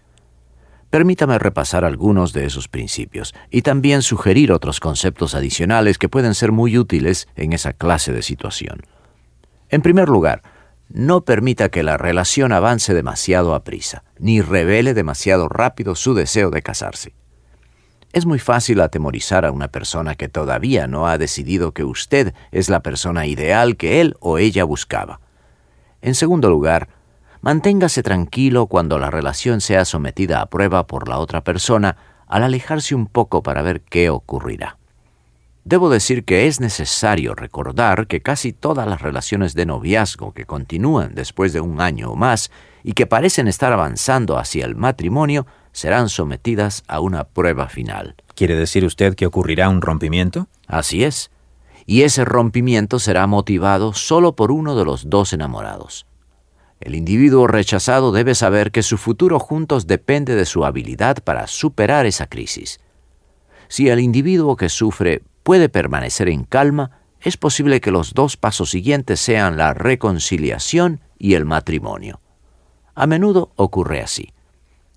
[0.89, 6.51] Permítame repasar algunos de esos principios y también sugerir otros conceptos adicionales que pueden ser
[6.51, 8.83] muy útiles en esa clase de situación.
[9.69, 10.41] En primer lugar,
[10.89, 16.49] no permita que la relación avance demasiado a prisa, ni revele demasiado rápido su deseo
[16.49, 17.13] de casarse.
[18.13, 22.69] Es muy fácil atemorizar a una persona que todavía no ha decidido que usted es
[22.69, 25.19] la persona ideal que él o ella buscaba.
[26.01, 26.88] En segundo lugar,
[27.41, 32.95] manténgase tranquilo cuando la relación sea sometida a prueba por la otra persona al alejarse
[32.95, 34.77] un poco para ver qué ocurrirá.
[35.67, 41.13] Debo decir que es necesario recordar que casi todas las relaciones de noviazgo que continúan
[41.13, 42.51] después de un año o más
[42.85, 48.15] y que parecen estar avanzando hacia el matrimonio serán sometidas a una prueba final.
[48.33, 50.47] ¿Quiere decir usted que ocurrirá un rompimiento?
[50.67, 51.31] Así es.
[51.85, 56.07] Y ese rompimiento será motivado solo por uno de los dos enamorados.
[56.80, 62.05] El individuo rechazado debe saber que su futuro juntos depende de su habilidad para superar
[62.05, 62.80] esa crisis.
[63.67, 68.69] Si el individuo que sufre puede permanecer en calma, es posible que los dos pasos
[68.69, 72.21] siguientes sean la reconciliación y el matrimonio.
[72.93, 74.34] A menudo ocurre así.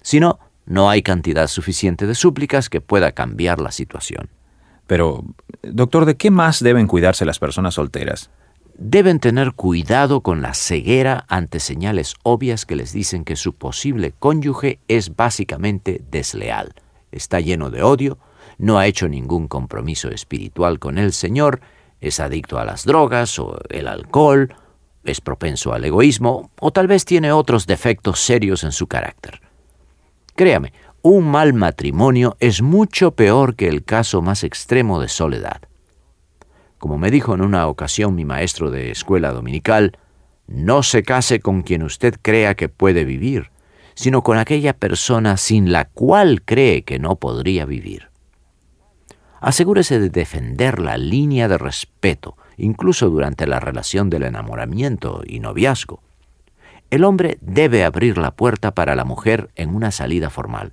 [0.02, 4.28] Si no, no hay cantidad suficiente de súplicas que pueda cambiar la situación.
[4.86, 5.24] Pero,
[5.62, 8.30] doctor, ¿de qué más deben cuidarse las personas solteras?
[8.82, 14.14] Deben tener cuidado con la ceguera ante señales obvias que les dicen que su posible
[14.18, 16.72] cónyuge es básicamente desleal,
[17.12, 18.16] está lleno de odio,
[18.56, 21.60] no ha hecho ningún compromiso espiritual con el Señor,
[22.00, 24.56] es adicto a las drogas o el alcohol,
[25.04, 29.42] es propenso al egoísmo o tal vez tiene otros defectos serios en su carácter.
[30.34, 30.72] Créame,
[31.02, 35.60] un mal matrimonio es mucho peor que el caso más extremo de soledad.
[36.80, 39.98] Como me dijo en una ocasión mi maestro de escuela dominical,
[40.46, 43.50] no se case con quien usted crea que puede vivir,
[43.94, 48.08] sino con aquella persona sin la cual cree que no podría vivir.
[49.42, 56.00] Asegúrese de defender la línea de respeto, incluso durante la relación del enamoramiento y noviazgo.
[56.88, 60.72] El hombre debe abrir la puerta para la mujer en una salida formal.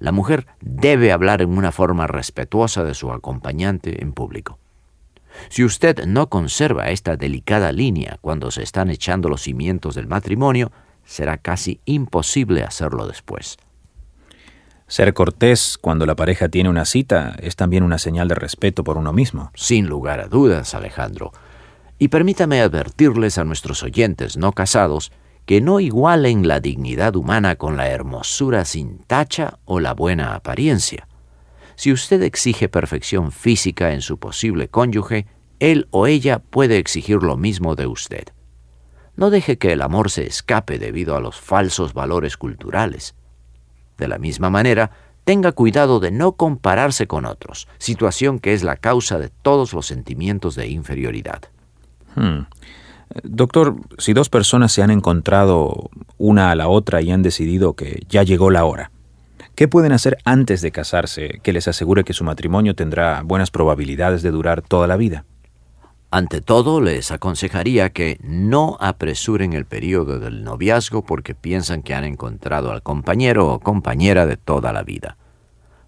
[0.00, 4.58] La mujer debe hablar en una forma respetuosa de su acompañante en público.
[5.48, 10.72] Si usted no conserva esta delicada línea cuando se están echando los cimientos del matrimonio,
[11.04, 13.56] será casi imposible hacerlo después.
[14.86, 18.96] Ser cortés cuando la pareja tiene una cita es también una señal de respeto por
[18.96, 19.50] uno mismo.
[19.54, 21.32] Sin lugar a dudas, Alejandro.
[21.98, 25.12] Y permítame advertirles a nuestros oyentes no casados
[25.48, 31.07] que no igualen la dignidad humana con la hermosura sin tacha o la buena apariencia.
[31.78, 35.28] Si usted exige perfección física en su posible cónyuge,
[35.60, 38.24] él o ella puede exigir lo mismo de usted.
[39.14, 43.14] No deje que el amor se escape debido a los falsos valores culturales.
[43.96, 44.90] De la misma manera,
[45.22, 49.86] tenga cuidado de no compararse con otros, situación que es la causa de todos los
[49.86, 51.42] sentimientos de inferioridad.
[52.16, 52.40] Hmm.
[53.22, 58.02] Doctor, si dos personas se han encontrado una a la otra y han decidido que
[58.08, 58.90] ya llegó la hora,
[59.58, 64.22] ¿Qué pueden hacer antes de casarse que les asegure que su matrimonio tendrá buenas probabilidades
[64.22, 65.24] de durar toda la vida?
[66.12, 72.04] Ante todo, les aconsejaría que no apresuren el periodo del noviazgo porque piensan que han
[72.04, 75.16] encontrado al compañero o compañera de toda la vida.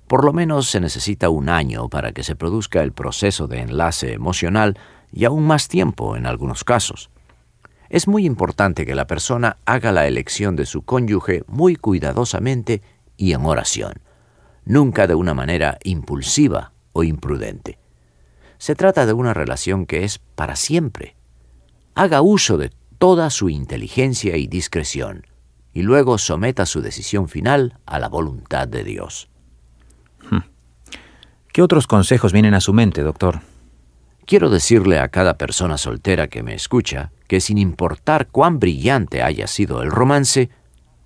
[0.09, 4.15] Por lo menos se necesita un año para que se produzca el proceso de enlace
[4.15, 4.81] emocional
[5.13, 7.09] y aún más tiempo en algunos casos.
[7.89, 12.83] Es muy importante que la persona haga la elección de su cónyuge muy cuidadosamente
[13.21, 14.01] y en oración,
[14.65, 17.79] nunca de una manera impulsiva o imprudente.
[18.57, 21.17] Se trata de una relación que es para siempre.
[21.95, 25.27] Haga uso de toda su inteligencia y discreción,
[25.75, 29.29] y luego someta su decisión final a la voluntad de Dios.
[31.53, 33.41] ¿Qué otros consejos vienen a su mente, doctor?
[34.25, 39.47] Quiero decirle a cada persona soltera que me escucha que sin importar cuán brillante haya
[39.47, 40.49] sido el romance,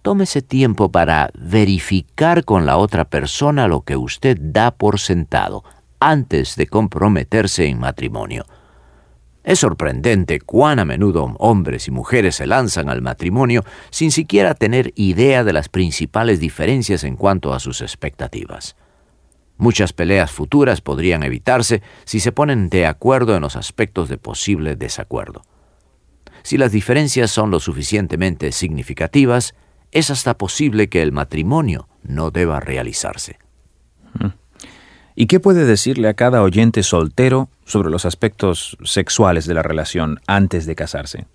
[0.04, 5.64] tómese tiempo para verificar con la otra persona lo que usted da por sentado
[5.98, 8.44] antes de comprometerse en matrimonio.
[9.44, 14.92] Es sorprendente cuán a menudo hombres y mujeres se lanzan al matrimonio sin siquiera tener
[14.94, 18.76] idea de las principales diferencias en cuanto a sus expectativas.
[19.56, 24.76] Muchas peleas futuras podrían evitarse si se ponen de acuerdo en los aspectos de posible
[24.76, 25.44] desacuerdo.
[26.42, 29.54] Si las diferencias son lo suficientemente significativas,
[29.94, 33.38] es hasta posible que el matrimonio no deba realizarse.
[35.16, 40.20] ¿Y qué puede decirle a cada oyente soltero sobre los aspectos sexuales de la relación
[40.26, 41.26] antes de casarse?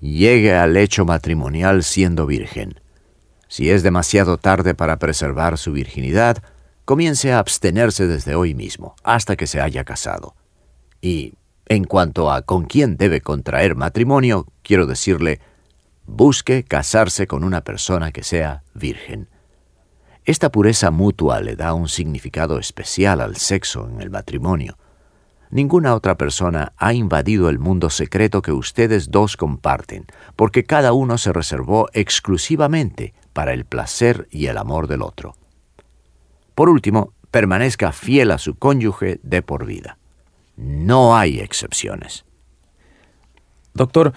[0.00, 2.80] Llegue al hecho matrimonial siendo virgen.
[3.48, 6.38] Si es demasiado tarde para preservar su virginidad,
[6.84, 10.36] comience a abstenerse desde hoy mismo, hasta que se haya casado.
[11.00, 11.34] Y,
[11.66, 15.40] en cuanto a con quién debe contraer matrimonio, quiero decirle,
[16.06, 19.28] busque casarse con una persona que sea virgen.
[20.24, 24.76] Esta pureza mutua le da un significado especial al sexo en el matrimonio.
[25.50, 31.18] Ninguna otra persona ha invadido el mundo secreto que ustedes dos comparten, porque cada uno
[31.18, 35.36] se reservó exclusivamente para el placer y el amor del otro.
[36.56, 39.98] Por último, permanezca fiel a su cónyuge de por vida.
[40.56, 42.24] No hay excepciones.
[43.74, 44.14] Doctor,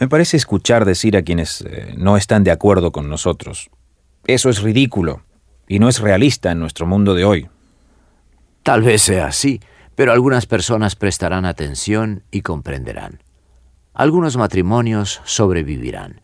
[0.00, 3.68] me parece escuchar decir a quienes eh, no están de acuerdo con nosotros.
[4.26, 5.22] Eso es ridículo
[5.68, 7.48] y no es realista en nuestro mundo de hoy.
[8.62, 9.60] Tal vez sea así,
[9.94, 13.22] pero algunas personas prestarán atención y comprenderán.
[13.92, 16.22] Algunos matrimonios sobrevivirán,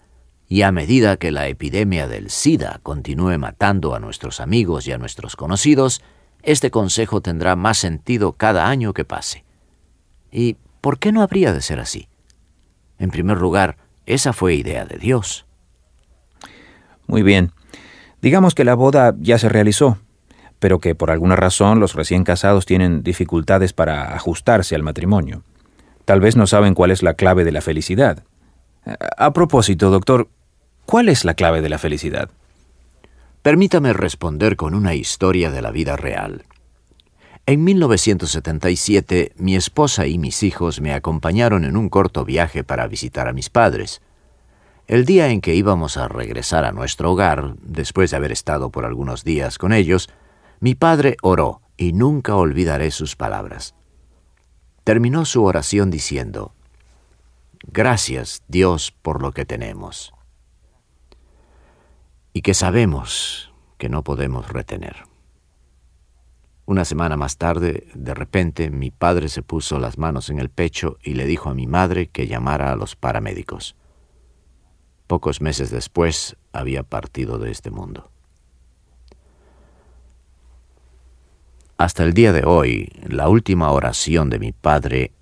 [0.49, 4.99] y a medida que la epidemia del SIDA continúe matando a nuestros amigos y a
[4.99, 6.01] nuestros conocidos,
[6.43, 9.45] este consejo tendrá más sentido cada año que pase.
[10.33, 12.09] ¿Y por qué no habría de ser así?
[12.99, 13.77] En primer lugar,
[14.07, 15.47] esa fue idea de Dios.
[17.07, 17.53] Muy bien.
[18.23, 19.99] Digamos que la boda ya se realizó,
[20.59, 25.43] pero que por alguna razón los recién casados tienen dificultades para ajustarse al matrimonio.
[26.05, 28.25] Tal vez no saben cuál es la clave de la felicidad.
[29.17, 30.29] A propósito, doctor,
[30.87, 32.31] ¿cuál es la clave de la felicidad?
[33.43, 36.45] Permítame responder con una historia de la vida real.
[37.49, 43.29] En 1977, mi esposa y mis hijos me acompañaron en un corto viaje para visitar
[43.29, 44.03] a mis padres.
[44.89, 48.85] El día en que íbamos a regresar a nuestro hogar, después de haber estado por
[48.85, 50.09] algunos días con ellos,
[50.59, 53.77] mi padre oró y nunca olvidaré sus palabras.
[54.83, 56.53] Terminó su oración diciendo,
[57.63, 60.13] Gracias Dios por lo que tenemos
[62.33, 65.16] y que sabemos que no podemos retener.
[66.67, 70.99] Una semana más tarde, de repente, mi padre se puso las manos en el pecho
[71.01, 73.77] y le dijo a mi madre que llamara a los paramédicos.
[75.07, 78.11] Pocos meses después había partido de este mundo.
[81.79, 85.13] Hasta el día de hoy, la última oración de mi padre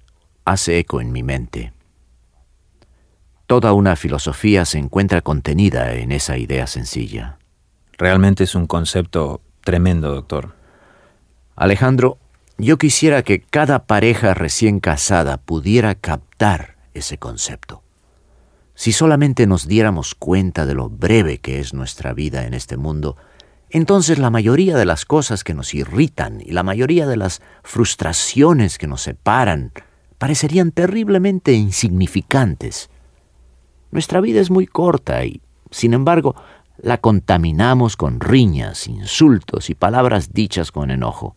[0.47, 1.75] hace eco en mi mente.
[3.47, 7.39] Toda una filosofía se encuentra contenida en esa idea sencilla.
[7.99, 10.64] Realmente es un concepto tremendo, doctor.
[11.57, 12.19] Alejandro,
[12.59, 17.83] yo quisiera que cada pareja recién casada pudiera captar ese concepto.
[18.75, 23.17] Si solamente nos diéramos cuenta de lo breve que es nuestra vida en este mundo,
[23.71, 28.79] entonces la mayoría de las cosas que nos irritan y la mayoría de las frustraciones
[28.79, 29.73] que nos separan
[30.19, 32.91] parecerían terriblemente insignificantes.
[33.93, 35.41] Nuestra vida es muy corta y,
[35.71, 36.35] sin embargo,
[36.79, 41.37] la contaminamos con riñas, insultos y palabras dichas con enojo.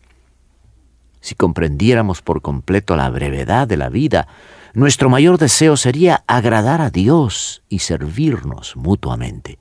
[1.20, 4.28] Si comprendiéramos por completo la brevedad de la vida,
[4.74, 9.58] nuestro mayor deseo sería agradar a Dios y servirnos mutuamente.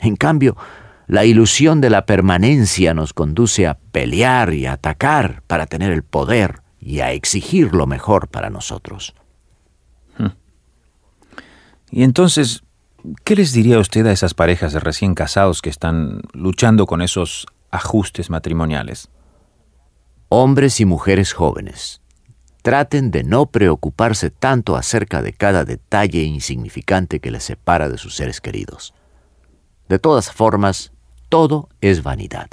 [0.00, 0.56] En cambio,
[1.06, 6.02] La ilusión de la permanencia nos conduce a pelear y a atacar para tener el
[6.02, 9.14] poder y a exigir lo mejor para nosotros.
[11.90, 12.64] Y entonces,
[13.22, 17.46] ¿qué les diría usted a esas parejas de recién casados que están luchando con esos
[17.70, 19.10] ajustes matrimoniales?
[20.36, 22.00] Hombres y mujeres jóvenes,
[22.62, 28.16] traten de no preocuparse tanto acerca de cada detalle insignificante que les separa de sus
[28.16, 28.94] seres queridos.
[29.88, 30.90] De todas formas,
[31.28, 32.48] todo es vanidad.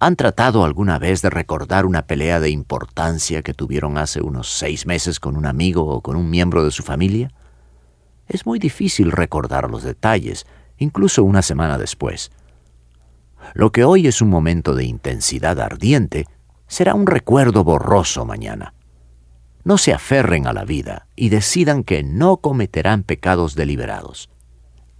[0.00, 4.84] ¿Han tratado alguna vez de recordar una pelea de importancia que tuvieron hace unos seis
[4.84, 7.32] meses con un amigo o con un miembro de su familia?
[8.28, 10.44] Es muy difícil recordar los detalles,
[10.76, 12.30] incluso una semana después.
[13.54, 16.26] Lo que hoy es un momento de intensidad ardiente
[16.66, 18.74] será un recuerdo borroso mañana.
[19.64, 24.30] No se aferren a la vida y decidan que no cometerán pecados deliberados.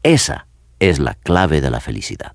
[0.03, 0.49] Esa
[0.81, 2.33] es la clave de la felicidad.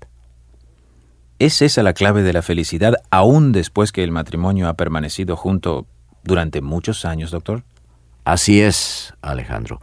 [1.38, 5.86] ¿Es esa la clave de la felicidad aún después que el matrimonio ha permanecido junto
[6.22, 7.64] durante muchos años, doctor?
[8.24, 9.80] Así es, Alejandro.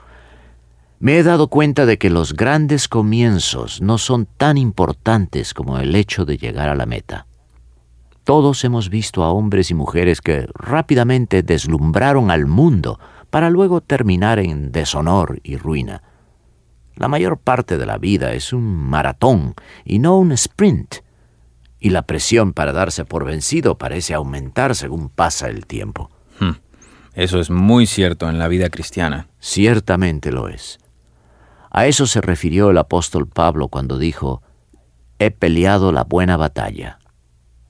[1.00, 5.95] Me he dado cuenta de que los grandes comienzos no son tan importantes como el
[5.95, 7.26] hecho de llegar a la meta.
[8.30, 12.99] Todos hemos visto a hombres y mujeres que rápidamente deslumbraron al mundo
[13.32, 16.03] para luego terminar en deshonor y ruina.
[16.95, 20.97] La mayor parte de la vida es un maratón y no un sprint,
[21.80, 26.11] y la presión para darse por vencido parece aumentar según pasa el tiempo.
[26.39, 26.57] Hmm.
[27.15, 29.27] Eso es muy cierto en la vida cristiana.
[29.39, 30.77] Ciertamente lo es.
[31.71, 34.43] A eso se refirió el apóstol Pablo cuando dijo,
[35.17, 36.99] He peleado la buena batalla,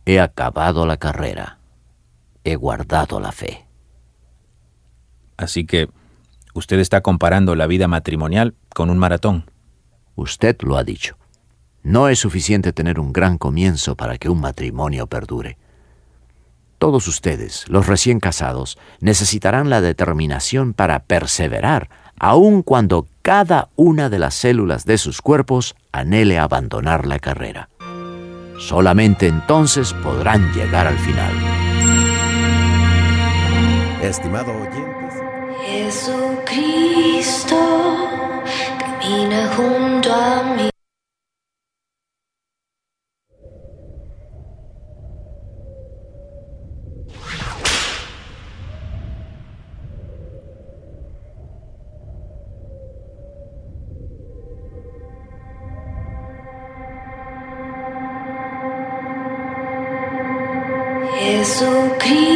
[0.09, 1.59] he acabado la carrera,
[2.43, 3.67] he guardado la fe.
[5.37, 5.87] Así que
[6.55, 9.51] usted está comparando la vida matrimonial con un maratón.
[10.15, 11.15] Usted lo ha dicho.
[11.83, 15.59] No es suficiente tener un gran comienzo para que un matrimonio perdure.
[16.79, 24.17] Todos ustedes, los recién casados, necesitarán la determinación para perseverar, aun cuando cada una de
[24.17, 27.69] las células de sus cuerpos anhele abandonar la carrera.
[28.59, 31.33] Solamente entonces podrán llegar al final.
[34.01, 34.89] Estimado oyente,
[35.65, 37.55] Jesucristo
[38.79, 40.69] camina junto a mí.
[61.59, 62.28] Jesucristo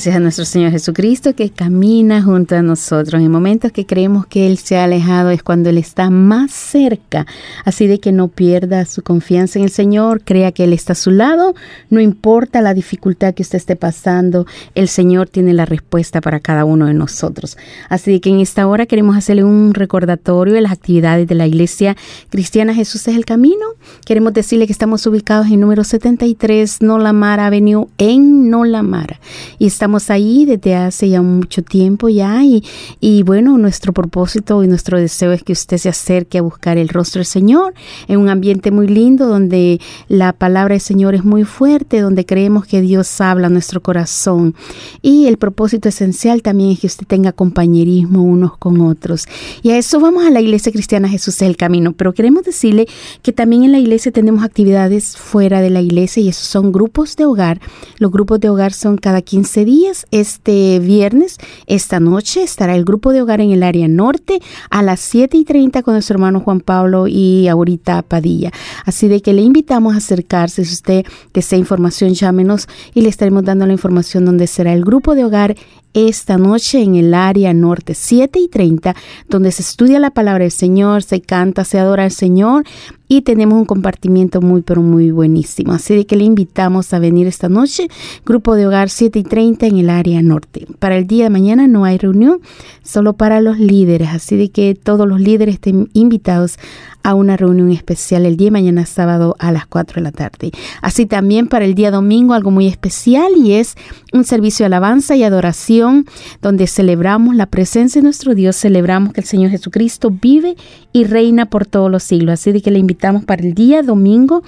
[0.00, 3.20] Gracias a nuestro Señor Jesucristo que camina junto a nosotros.
[3.20, 7.26] En momentos que creemos que Él se ha alejado es cuando Él está más cerca.
[7.66, 10.96] Así de que no pierda su confianza en el Señor, crea que Él está a
[10.96, 11.54] su lado.
[11.90, 16.64] No importa la dificultad que usted esté pasando, el Señor tiene la respuesta para cada
[16.64, 17.58] uno de nosotros.
[17.90, 21.46] Así de que en esta hora queremos hacerle un recordatorio de las actividades de la
[21.46, 21.94] Iglesia
[22.30, 23.66] Cristiana Jesús es el Camino.
[24.06, 29.20] Queremos decirle que estamos ubicados en número 73 Nolamara Avenue en Nolamara.
[29.58, 32.62] Y estamos ahí desde hace ya mucho tiempo ya y,
[33.00, 36.88] y bueno, nuestro propósito y nuestro deseo es que usted se acerque a buscar el
[36.88, 37.74] rostro del Señor
[38.08, 42.66] en un ambiente muy lindo donde la palabra del Señor es muy fuerte, donde creemos
[42.66, 44.54] que Dios habla a nuestro corazón.
[45.02, 49.26] Y el propósito esencial también es que usted tenga compañerismo unos con otros.
[49.62, 52.86] Y a eso vamos a la Iglesia Cristiana Jesús es el Camino, pero queremos decirle
[53.22, 57.16] que también en la iglesia tenemos actividades fuera de la iglesia y esos son grupos
[57.16, 57.60] de hogar.
[57.98, 59.79] Los grupos de hogar son cada 15 días.
[60.10, 65.00] Este viernes, esta noche, estará el grupo de hogar en el área norte a las
[65.00, 68.50] 7 y 30 con nuestro hermano Juan Pablo y ahorita Padilla.
[68.84, 70.64] Así de que le invitamos a acercarse.
[70.64, 75.14] Si usted desea información, llámenos y le estaremos dando la información donde será el grupo
[75.14, 75.56] de hogar
[75.94, 78.94] esta noche en el área norte 7 y 30,
[79.28, 82.64] donde se estudia la palabra del Señor, se canta, se adora al Señor
[83.12, 85.72] y tenemos un compartimiento muy, pero muy buenísimo.
[85.72, 87.88] Así de que le invitamos a venir esta noche,
[88.24, 90.68] grupo de hogar 7 y 30 en el área norte.
[90.78, 92.40] Para el día de mañana no hay reunión,
[92.84, 96.56] solo para los líderes, así de que todos los líderes estén invitados
[97.02, 100.52] a una reunión especial el día de mañana sábado a las 4 de la tarde.
[100.82, 103.74] Así también para el día domingo algo muy especial y es
[104.12, 106.06] un servicio de alabanza y adoración
[106.42, 110.56] donde celebramos la presencia de nuestro Dios, celebramos que el Señor Jesucristo vive
[110.92, 112.34] y reina por todos los siglos.
[112.34, 114.42] Así de que le invitamos para el día domingo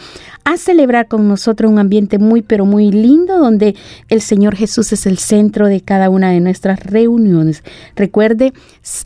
[0.44, 3.74] a celebrar con nosotros un ambiente muy pero muy lindo donde
[4.09, 7.62] el Señor Jesús es el centro de cada una de nuestras reuniones.
[7.96, 8.53] Recuerde,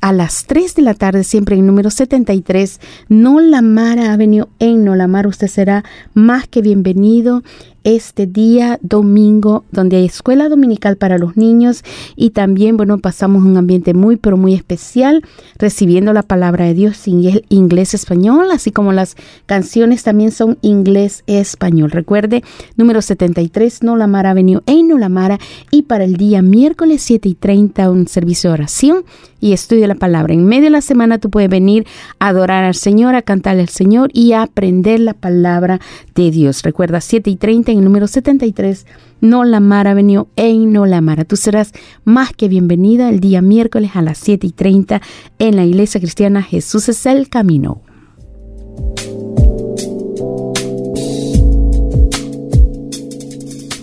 [0.01, 4.85] a las 3 de la tarde, siempre en número 73, no la Mara Avenue en
[4.85, 5.85] Nolamara, usted será
[6.15, 7.43] más que bienvenido
[7.87, 11.85] este día domingo donde hay escuela dominical para los niños
[12.17, 15.23] y también, bueno, pasamos un ambiente muy, pero muy especial
[15.57, 19.17] recibiendo la palabra de Dios en inglés español, así como las
[19.47, 21.93] canciones también son inglés español.
[21.93, 22.43] Recuerde,
[22.75, 25.39] número 73, Nolamara Avenue en Nolamara
[25.71, 29.05] y para el día miércoles 7 y 30 un servicio de oración
[29.41, 30.35] y estudio la palabra.
[30.35, 31.87] En medio de la semana tú puedes venir
[32.19, 35.81] a adorar al Señor, a cantarle al Señor y a aprender la palabra
[36.17, 36.63] de Dios.
[36.63, 38.87] Recuerda, 7 y 30 en el número 73,
[39.21, 41.25] No La Mara venido en No La Mara.
[41.25, 41.73] Tú serás
[42.05, 45.01] más que bienvenida el día miércoles a las 7 y 30
[45.39, 47.83] en la iglesia cristiana Jesús es el camino.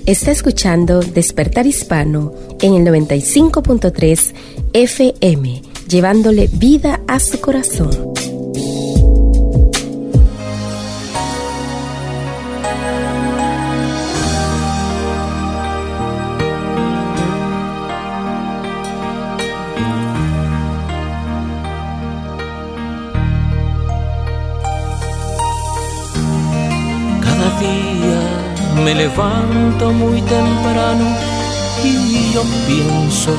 [0.06, 4.34] Está escuchando Despertar Hispano en el 95.3
[4.74, 8.14] FM, llevándole vida a su corazón.
[28.84, 31.06] Me levanto muy temprano
[31.84, 33.36] y yo pienso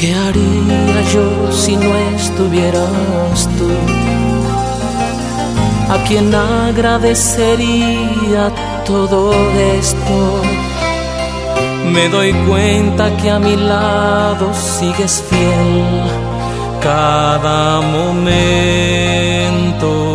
[0.00, 3.68] ¿Qué haría yo si no estuvieras tú?
[5.92, 8.50] ¿A quién agradecería
[8.86, 9.34] todo
[9.78, 10.42] esto?
[11.92, 15.84] Me doy cuenta que a mi lado sigues fiel
[16.80, 20.09] cada momento.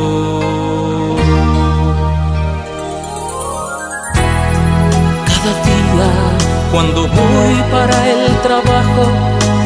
[6.75, 9.03] Cuando voy para el trabajo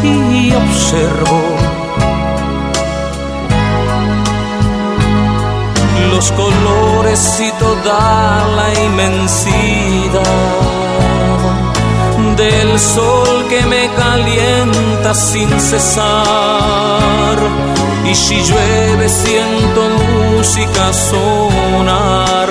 [0.04, 1.42] y observo
[6.12, 10.22] los colores y toda la inmensidad
[12.38, 17.38] del sol que me calienta sin cesar.
[18.06, 19.82] Y si llueve siento
[20.36, 22.50] música sonar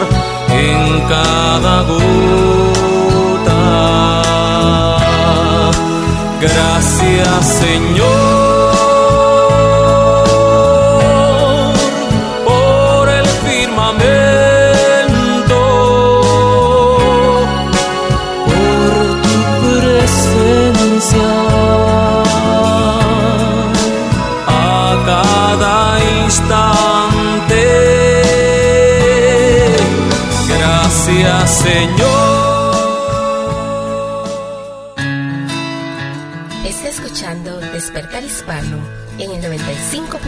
[0.50, 2.77] en cada gota.
[6.40, 8.37] Gracias Señor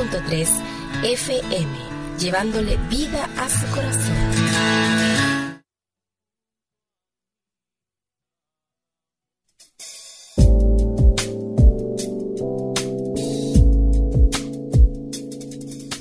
[0.01, 0.49] 95.3
[1.03, 1.69] FM,
[2.19, 4.17] llevándole vida a su corazón.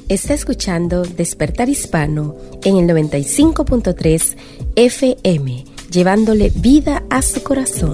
[0.08, 4.38] Está escuchando Despertar Hispano en el 95.3
[4.76, 7.94] FM, llevándole vida a su corazón.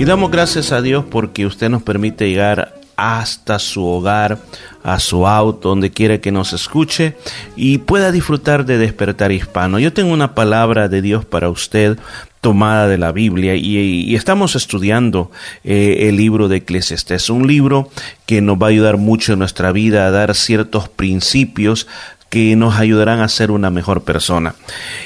[0.00, 4.38] Y damos gracias a Dios porque usted nos permite llegar hasta su hogar,
[4.82, 7.16] a su auto, donde quiera que nos escuche
[7.54, 9.78] y pueda disfrutar de despertar hispano.
[9.78, 11.98] Yo tengo una palabra de Dios para usted
[12.40, 15.30] tomada de la Biblia y, estamos estudiando
[15.64, 17.90] eh, el libro de Eclesiastes, un libro
[18.24, 21.86] que nos va a ayudar mucho en nuestra vida a dar ciertos principios
[22.30, 24.54] que nos ayudarán a ser una mejor persona.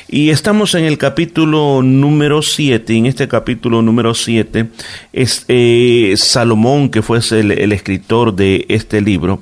[0.08, 4.68] Y estamos en el capítulo número 7, en este capítulo número 7
[5.14, 9.40] es eh, Salomón, que fue el, el escritor de este libro,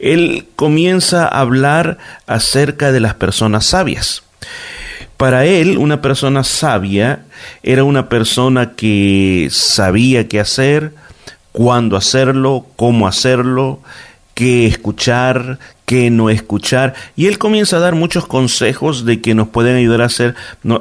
[0.00, 4.24] él comienza a hablar acerca de las personas sabias.
[5.16, 7.24] Para él, una persona sabia
[7.62, 10.92] era una persona que sabía qué hacer,
[11.52, 13.80] cuándo hacerlo, cómo hacerlo,
[14.34, 15.60] qué escuchar,
[15.92, 16.94] qué no escuchar.
[17.16, 20.34] Y él comienza a dar muchos consejos de que nos pueden ayudar a ser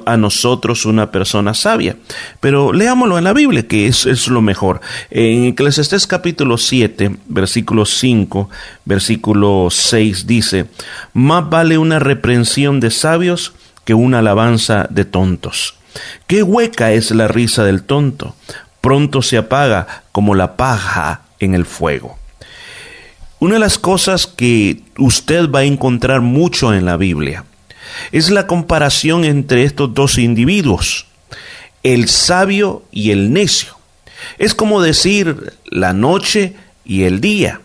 [0.06, 1.98] a nosotros una persona sabia.
[2.40, 4.80] Pero leámoslo en la Biblia, que es, es lo mejor.
[5.10, 8.50] En Eclesiastés capítulo 7, versículo 5,
[8.86, 10.68] versículo 6 dice,
[11.12, 13.52] más vale una reprensión de sabios
[13.84, 15.76] que una alabanza de tontos.
[16.26, 18.34] Qué hueca es la risa del tonto,
[18.80, 22.21] pronto se apaga como la paja en el fuego.
[23.42, 27.44] Una de las cosas que usted va a encontrar mucho en la Biblia
[28.12, 31.08] es la comparación entre estos dos individuos,
[31.82, 33.76] el sabio y el necio.
[34.38, 37.62] Es como decir la noche y el día,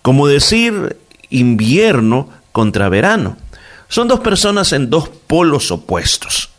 [0.00, 0.96] como decir
[1.28, 3.36] invierno contra verano.
[3.88, 6.50] Son dos personas en dos polos opuestos.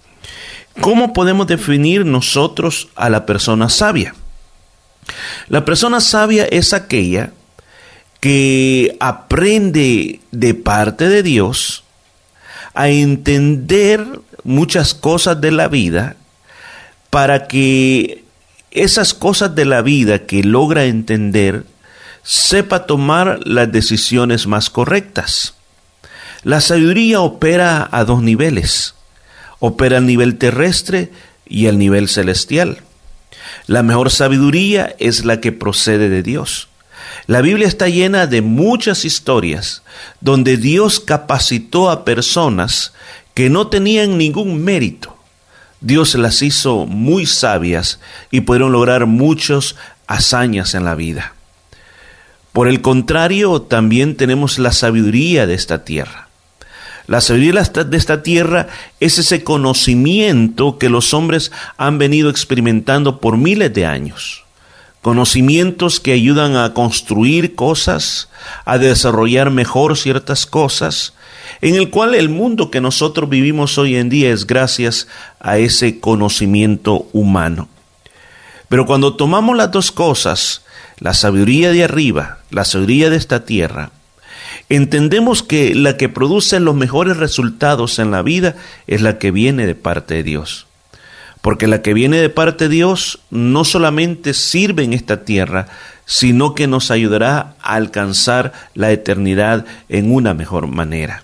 [0.81, 4.13] ¿Cómo podemos definir nosotros a la persona sabia?
[5.47, 7.31] La persona sabia es aquella
[8.19, 11.83] que aprende de parte de Dios
[12.73, 14.05] a entender
[14.43, 16.15] muchas cosas de la vida
[17.09, 18.23] para que
[18.71, 21.65] esas cosas de la vida que logra entender
[22.23, 25.55] sepa tomar las decisiones más correctas.
[26.43, 28.95] La sabiduría opera a dos niveles.
[29.59, 31.11] Opera al nivel terrestre
[31.47, 32.79] y al nivel celestial.
[33.65, 36.66] La mejor sabiduría es la que procede de Dios.
[37.27, 39.83] La Biblia está llena de muchas historias
[40.21, 42.93] donde Dios capacitó a personas
[43.33, 45.17] que no tenían ningún mérito.
[45.81, 47.99] Dios las hizo muy sabias
[48.31, 49.75] y pudieron lograr muchas
[50.07, 51.33] hazañas en la vida.
[52.53, 56.29] Por el contrario, también tenemos la sabiduría de esta tierra.
[57.05, 58.67] La sabiduría de esta tierra
[58.99, 64.46] es ese conocimiento que los hombres han venido experimentando por miles de años
[65.01, 68.29] conocimientos que ayudan a construir cosas,
[68.65, 71.13] a desarrollar mejor ciertas cosas,
[71.61, 75.07] en el cual el mundo que nosotros vivimos hoy en día es gracias
[75.39, 77.69] a ese conocimiento humano.
[78.69, 80.63] Pero cuando tomamos las dos cosas,
[80.99, 83.91] la sabiduría de arriba, la sabiduría de esta tierra,
[84.67, 88.55] entendemos que la que produce los mejores resultados en la vida
[88.87, 90.66] es la que viene de parte de Dios
[91.47, 95.69] porque la que viene de parte de Dios no solamente sirve en esta tierra,
[96.05, 101.23] sino que nos ayudará a alcanzar la eternidad en una mejor manera.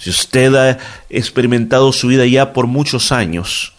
[0.00, 0.78] Si usted ha
[1.10, 3.74] experimentado su vida ya por muchos años,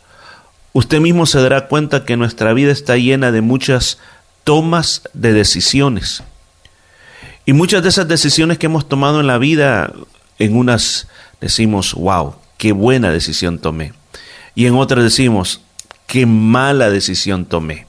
[0.72, 3.98] usted mismo se dará cuenta que nuestra vida está llena de muchas
[4.46, 6.24] tomas de decisiones.
[7.46, 9.92] Y muchas de esas decisiones que hemos tomado en la vida,
[10.40, 11.10] en unas
[11.42, 13.92] decimos, wow, qué buena decisión tomé
[14.58, 15.62] y en otras decimos,
[16.08, 17.86] qué mala decisión tomé.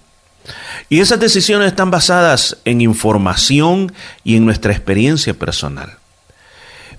[0.90, 3.90] Y esas decisiones están basadas en información
[4.22, 5.96] y en nuestra experiencia personal.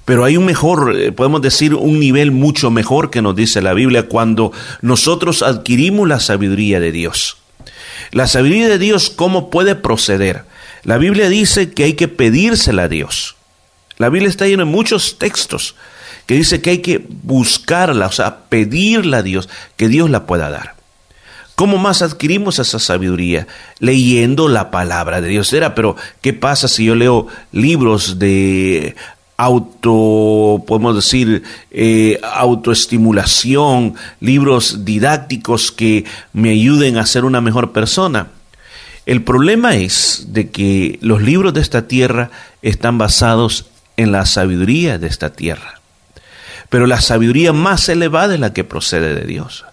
[0.05, 3.75] Pero hay un mejor, eh, podemos decir, un nivel mucho mejor que nos dice la
[3.75, 4.51] Biblia cuando
[4.81, 7.37] nosotros adquirimos la sabiduría de Dios.
[8.09, 10.45] La sabiduría de Dios, ¿cómo puede proceder?
[10.83, 13.35] La Biblia dice que hay que pedírsela a Dios.
[13.99, 15.75] La Biblia está llena de muchos textos
[16.29, 20.51] que dice que hay que buscarla, o sea, pedirla a Dios, que Dios la pueda
[20.51, 20.75] dar.
[21.55, 23.47] ¿Cómo más adquirimos esa sabiduría?
[23.79, 25.51] Leyendo la palabra de Dios.
[25.53, 28.95] Era, pero ¿qué pasa si yo leo libros de
[29.37, 31.41] auto, podemos decir,
[31.71, 38.27] eh, autoestimulación, libros didácticos que me ayuden a ser una mejor persona.
[39.07, 42.29] El problema es de que los libros de esta tierra
[42.61, 43.65] están basados
[43.97, 45.78] en la sabiduría de esta tierra.
[46.69, 49.65] Pero la sabiduría más elevada es la que procede de Dios.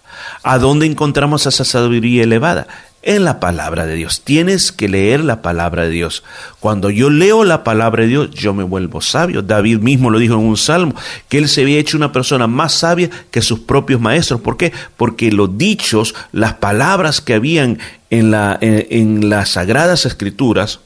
[0.43, 2.67] ¿A dónde encontramos esa sabiduría elevada?
[3.07, 4.19] en la palabra de Dios.
[4.21, 6.23] Tienes que leer la palabra de Dios.
[6.59, 9.41] Cuando yo leo la palabra de Dios, yo me vuelvo sabio.
[9.41, 10.93] David mismo lo dijo en un salmo,
[11.29, 14.41] que él se había hecho una persona más sabia que sus propios maestros.
[14.41, 14.73] ¿Por qué?
[14.97, 17.79] Porque los dichos, las palabras que habían
[18.09, 20.81] en, la, en, las sagradas escrituras,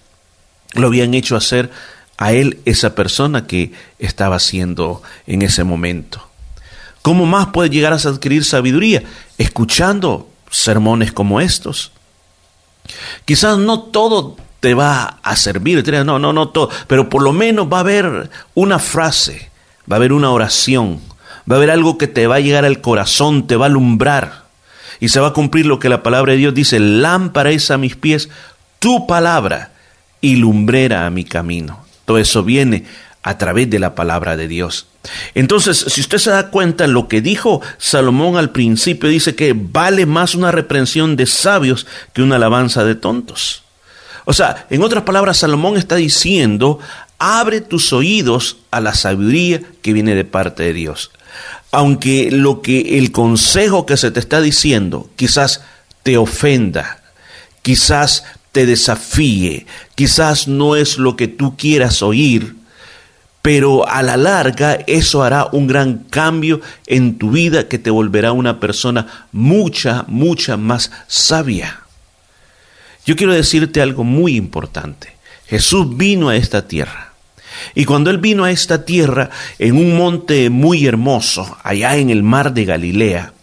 [0.75, 1.71] lo habían hecho hacer
[2.21, 6.23] a él esa persona que estaba siendo en ese momento.
[7.01, 9.01] ¿Cómo más puede llegar a adquirir sabiduría?
[9.39, 11.91] Escuchando sermones como estos.
[13.25, 17.73] Quizás no todo te va a servir, no, no, no todo, pero por lo menos
[17.73, 19.49] va a haber una frase,
[19.91, 21.01] va a haber una oración,
[21.51, 24.43] va a haber algo que te va a llegar al corazón, te va a alumbrar
[24.99, 27.79] y se va a cumplir lo que la palabra de Dios dice, lámpara es a
[27.79, 28.29] mis pies,
[28.77, 29.71] tu palabra
[30.21, 31.89] y lumbrera a mi camino.
[32.11, 32.83] Todo eso viene
[33.23, 34.85] a través de la palabra de Dios.
[35.33, 40.05] Entonces, si usted se da cuenta, lo que dijo Salomón al principio dice que vale
[40.05, 43.63] más una reprensión de sabios que una alabanza de tontos.
[44.25, 46.79] O sea, en otras palabras, Salomón está diciendo,
[47.17, 51.11] abre tus oídos a la sabiduría que viene de parte de Dios.
[51.71, 55.61] Aunque lo que el consejo que se te está diciendo quizás
[56.03, 57.03] te ofenda,
[57.61, 59.65] quizás te desafíe,
[60.01, 62.55] quizás no es lo que tú quieras oír,
[63.43, 68.31] pero a la larga eso hará un gran cambio en tu vida que te volverá
[68.31, 71.81] una persona mucha, mucha más sabia.
[73.05, 75.13] Yo quiero decirte algo muy importante.
[75.45, 77.13] Jesús vino a esta tierra.
[77.75, 79.29] Y cuando Él vino a esta tierra,
[79.59, 83.33] en un monte muy hermoso, allá en el mar de Galilea,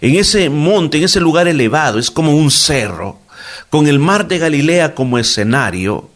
[0.00, 3.18] en ese monte, en ese lugar elevado, es como un cerro,
[3.70, 6.10] con el mar de Galilea como escenario,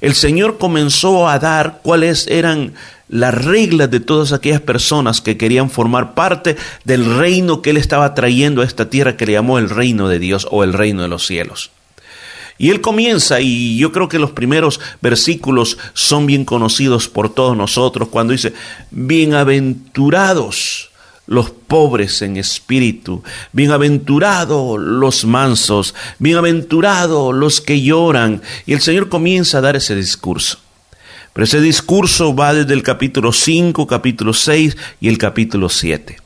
[0.00, 2.74] el Señor comenzó a dar cuáles eran
[3.08, 8.14] las reglas de todas aquellas personas que querían formar parte del reino que Él estaba
[8.14, 11.08] trayendo a esta tierra que le llamó el reino de Dios o el reino de
[11.08, 11.70] los cielos.
[12.56, 17.56] Y Él comienza, y yo creo que los primeros versículos son bien conocidos por todos
[17.56, 18.52] nosotros, cuando dice,
[18.90, 20.89] bienaventurados
[21.30, 28.42] los pobres en espíritu, bienaventurados los mansos, bienaventurados los que lloran.
[28.66, 30.58] Y el Señor comienza a dar ese discurso.
[31.32, 36.16] Pero ese discurso va desde el capítulo 5, capítulo 6 y el capítulo 7.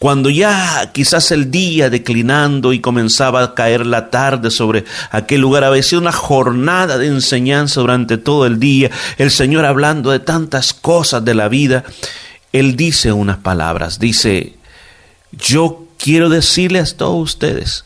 [0.00, 5.62] Cuando ya quizás el día declinando y comenzaba a caer la tarde sobre aquel lugar,
[5.62, 10.74] había sido una jornada de enseñanza durante todo el día, el Señor hablando de tantas
[10.74, 11.84] cosas de la vida,
[12.54, 14.54] él dice unas palabras, dice,
[15.32, 17.84] yo quiero decirles a todos ustedes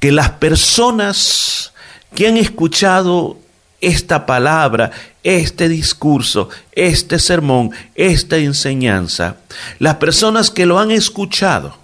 [0.00, 1.72] que las personas
[2.16, 3.38] que han escuchado
[3.80, 4.90] esta palabra,
[5.22, 9.36] este discurso, este sermón, esta enseñanza,
[9.78, 11.78] las personas que lo han escuchado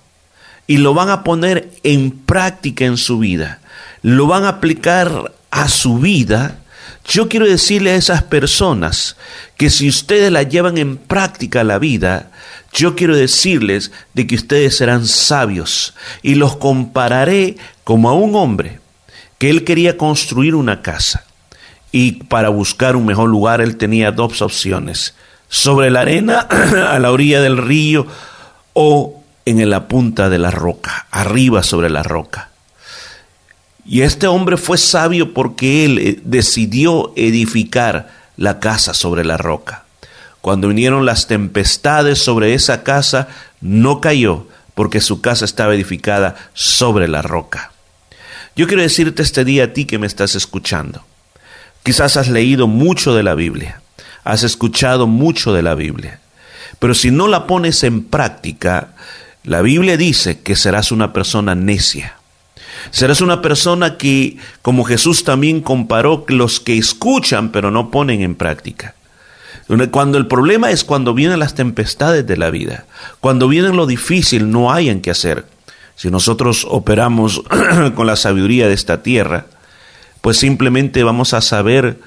[0.67, 3.61] y lo van a poner en práctica en su vida,
[4.03, 6.59] lo van a aplicar a su vida,
[7.07, 9.17] yo quiero decirle a esas personas
[9.57, 12.31] que si ustedes la llevan en práctica la vida,
[12.73, 18.81] yo quiero decirles de que ustedes serán sabios y los compararé como a un hombre
[19.39, 21.25] que él quería construir una casa
[21.93, 25.15] y para buscar un mejor lugar él tenía dos opciones,
[25.49, 26.41] sobre la arena
[26.91, 28.07] a la orilla del río
[28.73, 32.51] o en la punta de la roca, arriba sobre la roca.
[33.89, 39.85] Y este hombre fue sabio porque él eh, decidió edificar la casa sobre la roca.
[40.41, 43.29] Cuando vinieron las tempestades sobre esa casa,
[43.61, 47.73] no cayó porque su casa estaba edificada sobre la roca.
[48.57, 51.05] Yo quiero decirte este día a ti que me estás escuchando.
[51.83, 53.81] Quizás has leído mucho de la Biblia,
[54.25, 56.21] has escuchado mucho de la Biblia,
[56.79, 58.95] pero si no la pones en práctica,
[59.45, 62.16] la Biblia dice que serás una persona necia
[62.91, 68.35] Serás una persona que, como Jesús también comparó, los que escuchan pero no ponen en
[68.35, 68.95] práctica.
[69.91, 72.87] Cuando el problema es cuando vienen las tempestades de la vida,
[73.21, 75.47] cuando viene lo difícil, no hay en qué hacer.
[75.97, 77.43] Si nosotros operamos
[77.95, 79.47] con la sabiduría de esta tierra,
[80.21, 81.99] pues simplemente vamos a saber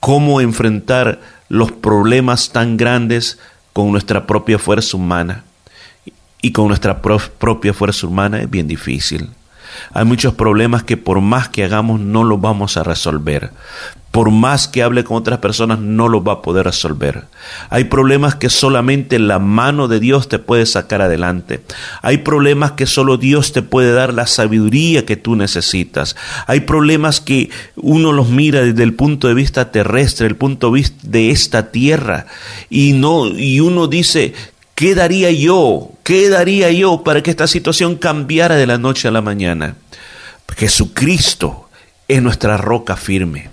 [0.00, 3.38] cómo enfrentar los problemas tan grandes
[3.72, 5.44] con nuestra propia fuerza humana.
[6.40, 9.30] Y con nuestra propia fuerza humana es bien difícil.
[9.92, 13.50] Hay muchos problemas que por más que hagamos no los vamos a resolver.
[14.10, 17.24] Por más que hable con otras personas no los va a poder resolver.
[17.68, 21.64] Hay problemas que solamente la mano de Dios te puede sacar adelante.
[22.00, 26.14] Hay problemas que solo Dios te puede dar la sabiduría que tú necesitas.
[26.46, 30.74] Hay problemas que uno los mira desde el punto de vista terrestre, el punto de
[30.74, 32.26] vista de esta tierra
[32.70, 34.32] y no y uno dice
[34.74, 35.93] ¿Qué daría yo?
[36.04, 39.76] ¿Qué daría yo para que esta situación cambiara de la noche a la mañana?
[40.54, 41.70] Jesucristo
[42.06, 43.48] es nuestra roca firme.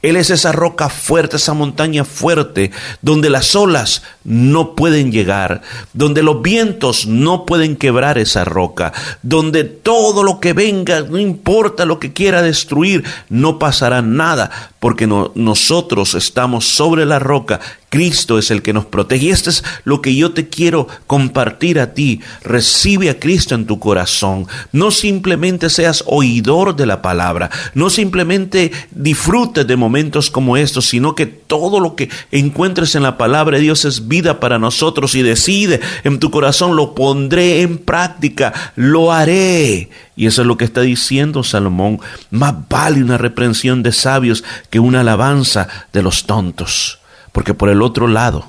[0.00, 2.70] Él es esa roca fuerte, esa montaña fuerte,
[3.02, 5.60] donde las olas no pueden llegar,
[5.92, 11.84] donde los vientos no pueden quebrar esa roca, donde todo lo que venga, no importa
[11.84, 14.50] lo que quiera destruir, no pasará nada,
[14.80, 17.60] porque nosotros estamos sobre la roca
[17.92, 19.26] Cristo es el que nos protege.
[19.26, 22.22] Y esto es lo que yo te quiero compartir a ti.
[22.42, 24.46] Recibe a Cristo en tu corazón.
[24.72, 27.50] No simplemente seas oidor de la palabra.
[27.74, 33.18] No simplemente disfrutes de momentos como estos, sino que todo lo que encuentres en la
[33.18, 35.14] palabra de Dios es vida para nosotros.
[35.14, 39.90] Y decide en tu corazón, lo pondré en práctica, lo haré.
[40.16, 42.00] Y eso es lo que está diciendo Salomón.
[42.30, 47.01] Más vale una reprensión de sabios que una alabanza de los tontos.
[47.32, 48.46] Porque por el otro lado,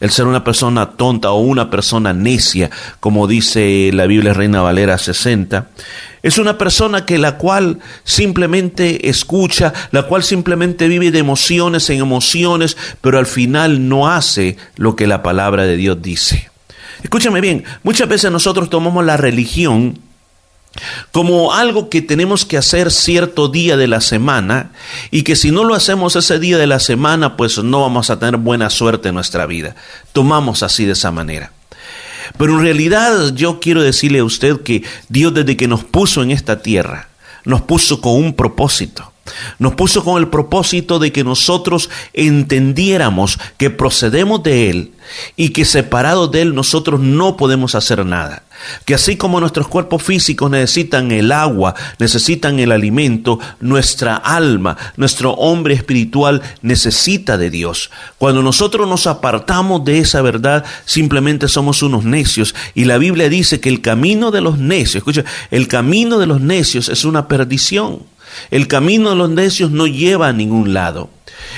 [0.00, 2.70] el ser una persona tonta o una persona necia,
[3.00, 5.68] como dice la Biblia Reina Valera 60,
[6.22, 12.00] es una persona que la cual simplemente escucha, la cual simplemente vive de emociones en
[12.00, 16.50] emociones, pero al final no hace lo que la palabra de Dios dice.
[17.02, 19.98] Escúchame bien, muchas veces nosotros tomamos la religión
[21.12, 24.72] como algo que tenemos que hacer cierto día de la semana
[25.10, 28.18] y que si no lo hacemos ese día de la semana, pues no vamos a
[28.18, 29.76] tener buena suerte en nuestra vida.
[30.12, 31.52] Tomamos así de esa manera.
[32.38, 36.30] Pero en realidad yo quiero decirle a usted que Dios desde que nos puso en
[36.30, 37.08] esta tierra,
[37.44, 39.13] nos puso con un propósito.
[39.58, 44.92] Nos puso con el propósito de que nosotros entendiéramos que procedemos de Él
[45.36, 48.42] y que separados de Él nosotros no podemos hacer nada.
[48.84, 55.32] Que así como nuestros cuerpos físicos necesitan el agua, necesitan el alimento, nuestra alma, nuestro
[55.32, 57.90] hombre espiritual necesita de Dios.
[58.18, 62.54] Cuando nosotros nos apartamos de esa verdad, simplemente somos unos necios.
[62.74, 66.40] Y la Biblia dice que el camino de los necios, escucha, el camino de los
[66.40, 68.13] necios es una perdición.
[68.50, 71.10] El camino de los necios no lleva a ningún lado.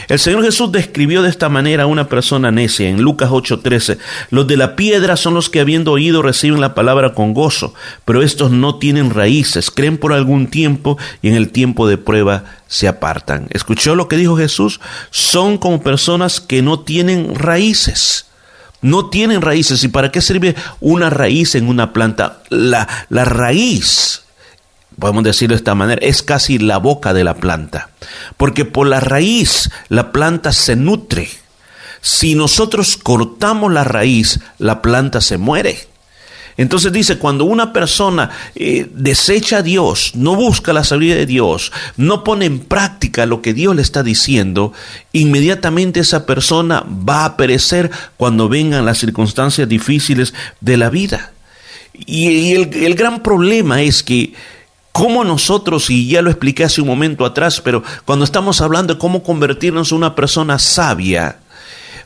[0.08, 3.98] El Señor Jesús describió de esta manera a una persona necia en Lucas 8:13.
[4.30, 7.74] Los de la piedra son los que habiendo oído reciben la palabra con gozo,
[8.04, 12.44] pero estos no tienen raíces, creen por algún tiempo y en el tiempo de prueba
[12.68, 13.48] se apartan.
[13.50, 14.80] ¿Escuchó lo que dijo Jesús?
[15.10, 18.26] Son como personas que no tienen raíces.
[18.82, 19.82] No tienen raíces.
[19.82, 22.42] ¿Y para qué sirve una raíz en una planta?
[22.50, 24.25] La, la raíz
[24.98, 27.90] podemos decirlo de esta manera, es casi la boca de la planta,
[28.36, 31.28] porque por la raíz la planta se nutre.
[32.00, 35.88] Si nosotros cortamos la raíz, la planta se muere.
[36.56, 41.70] Entonces dice, cuando una persona eh, desecha a Dios, no busca la sabiduría de Dios,
[41.96, 44.72] no pone en práctica lo que Dios le está diciendo,
[45.12, 51.32] inmediatamente esa persona va a perecer cuando vengan las circunstancias difíciles de la vida.
[51.92, 54.32] Y, el, el gran problema es que
[54.96, 58.98] cómo nosotros, y ya lo expliqué hace un momento atrás, pero cuando estamos hablando de
[58.98, 61.36] cómo convertirnos en una persona sabia,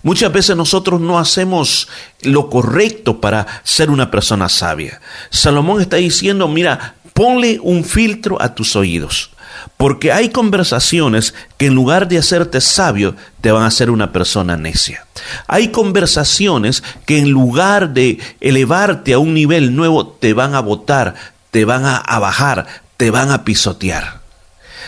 [0.02, 1.86] muchas veces nosotros no hacemos
[2.22, 5.00] lo correcto para ser una persona sabia.
[5.30, 9.30] Salomón está diciendo, mira, ponle un filtro a tus oídos.
[9.76, 14.56] Porque hay conversaciones que en lugar de hacerte sabio, te van a hacer una persona
[14.56, 15.06] necia.
[15.46, 21.14] Hay conversaciones que en lugar de elevarte a un nivel nuevo, te van a botar,
[21.50, 22.66] te van a, bajar,
[22.96, 24.20] te van a pisotear.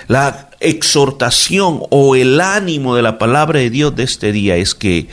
[0.09, 5.09] La exhortación o el ánimo de la palabra de Dios de este día es que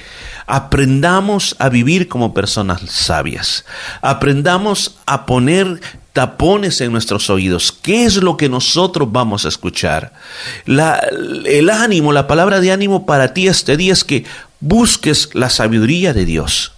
[0.48, 3.66] aprendamos a vivir como personas sabias.
[4.02, 5.82] Aprendamos a poner
[6.14, 7.72] tapones en nuestros oídos.
[7.72, 10.14] ¿Qué es lo que nosotros vamos a escuchar?
[10.66, 11.00] La,
[11.46, 14.26] el ánimo, la palabra de ánimo para ti este día es que
[14.60, 16.74] busques la sabiduría de Dios.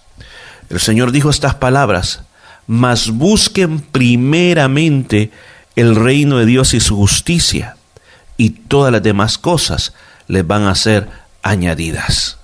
[0.68, 2.22] El Señor dijo estas palabras,
[2.66, 5.30] mas busquen primeramente
[5.76, 7.76] el reino de Dios y su justicia,
[8.36, 9.94] y todas las demás cosas
[10.28, 11.08] les van a ser
[11.42, 12.38] añadidas.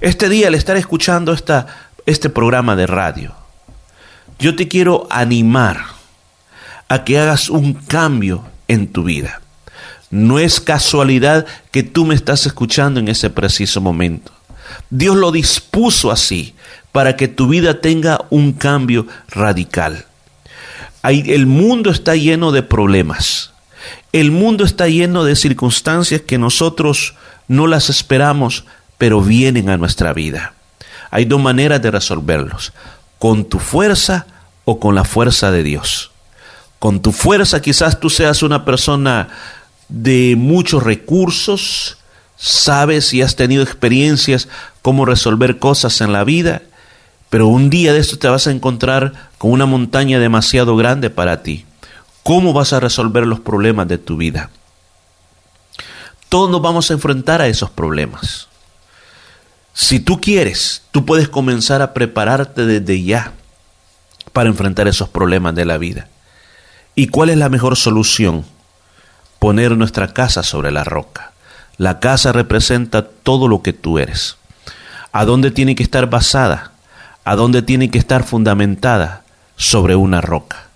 [0.00, 1.66] Este día, al estar escuchando esta,
[2.04, 3.34] este programa de radio,
[4.38, 5.84] yo te quiero animar
[6.88, 9.40] a que hagas un cambio en tu vida.
[10.10, 14.32] No es casualidad que tú me estás escuchando en ese preciso momento.
[14.90, 16.54] Dios lo dispuso así
[16.96, 20.06] para que tu vida tenga un cambio radical.
[21.02, 23.50] El mundo está lleno de problemas.
[24.14, 27.12] El mundo está lleno de circunstancias que nosotros
[27.48, 28.64] no las esperamos,
[28.96, 30.54] pero vienen a nuestra vida.
[31.10, 32.72] Hay dos maneras de resolverlos,
[33.18, 34.26] con tu fuerza
[34.64, 36.12] o con la fuerza de Dios.
[36.78, 39.28] Con tu fuerza quizás tú seas una persona
[39.90, 41.98] de muchos recursos,
[42.36, 44.48] sabes y has tenido experiencias
[44.80, 46.62] cómo resolver cosas en la vida,
[47.30, 51.42] pero un día de esto te vas a encontrar con una montaña demasiado grande para
[51.42, 51.66] ti.
[52.22, 54.50] ¿Cómo vas a resolver los problemas de tu vida?
[56.28, 58.48] Todos nos vamos a enfrentar a esos problemas.
[59.72, 63.32] Si tú quieres, tú puedes comenzar a prepararte desde ya
[64.32, 66.08] para enfrentar esos problemas de la vida.
[66.94, 68.44] ¿Y cuál es la mejor solución?
[69.38, 71.32] Poner nuestra casa sobre la roca.
[71.76, 74.36] La casa representa todo lo que tú eres.
[75.12, 76.72] ¿A dónde tiene que estar basada?
[77.26, 79.24] ¿A dónde tiene que estar fundamentada?
[79.56, 80.68] Sobre una roca.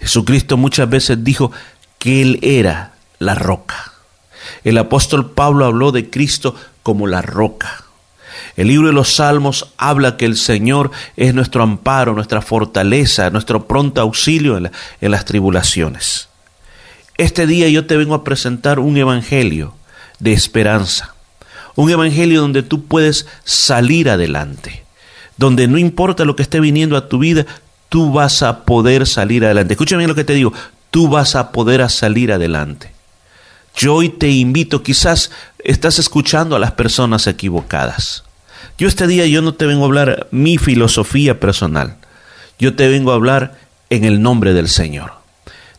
[0.00, 1.52] Jesucristo muchas veces dijo
[2.00, 3.92] que Él era la roca.
[4.64, 7.84] El apóstol Pablo habló de Cristo como la roca.
[8.56, 13.68] El libro de los Salmos habla que el Señor es nuestro amparo, nuestra fortaleza, nuestro
[13.68, 16.28] pronto auxilio en, en, las tribulaciones.
[17.16, 19.76] Este día yo te vengo a presentar un evangelio
[20.18, 21.14] de esperanza,
[21.76, 24.85] un evangelio donde tú puedes salir adelante,
[25.36, 27.46] donde no importa lo que esté viniendo a tu vida,
[27.88, 29.74] tú vas a poder salir adelante.
[29.74, 30.52] Escúchame bien lo que te digo,
[30.90, 32.92] tú vas a poder salir adelante.
[33.76, 35.30] Yo hoy te invito, quizás
[35.62, 38.24] estás escuchando a las personas equivocadas.
[38.78, 41.96] Yo este día yo no te vengo a hablar mi filosofía personal.
[42.58, 43.58] Yo te vengo a hablar
[43.90, 45.12] en el nombre del Señor.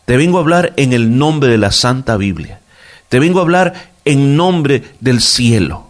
[0.04, 2.60] Te vengo a hablar en el nombre de la Santa Biblia.
[3.08, 5.87] Te vengo a hablar en nombre del cielo.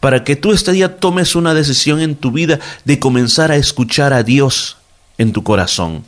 [0.00, 4.12] Para que tú este día tomes una decisión en tu vida de comenzar a escuchar
[4.12, 4.78] a Dios
[5.18, 6.04] en tu corazón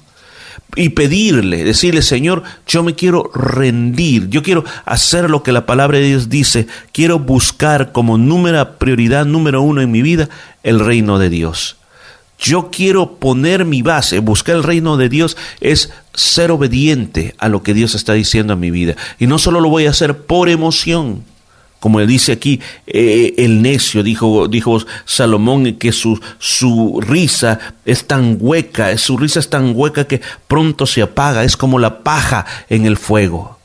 [0.75, 5.99] y pedirle, decirle, Señor, yo me quiero rendir, yo quiero hacer lo que la palabra
[5.99, 10.31] de Dios dice, quiero buscar como número, prioridad número uno en mi vida
[10.63, 11.77] el reino de Dios.
[12.39, 17.63] Yo quiero poner mi base, buscar el reino de Dios es ser obediente a lo
[17.63, 18.97] que Dios está diciendo en mi vida.
[19.19, 21.23] Y no solo lo voy a hacer por emoción,
[21.83, 28.37] como dice aquí eh, el necio, dijo, dijo Salomón, que su, su risa es tan
[28.39, 32.87] hueca, su risa es tan hueca que pronto se apaga, es como la paja en
[32.87, 33.59] el fuego.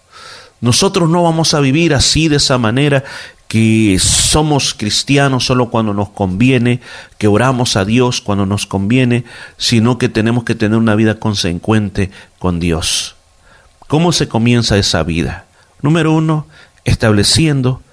[0.62, 3.04] Nosotros no vamos a vivir así de esa manera
[3.48, 6.82] que somos cristianos solo cuando nos conviene,
[7.20, 9.26] que oramos a Dios cuando nos conviene,
[9.58, 13.16] sino que tenemos que tener una vida consecuente con Dios.
[13.86, 15.46] ¿Cómo se comienza esa vida?
[15.84, 16.48] Número uno,
[16.84, 17.84] estableciendo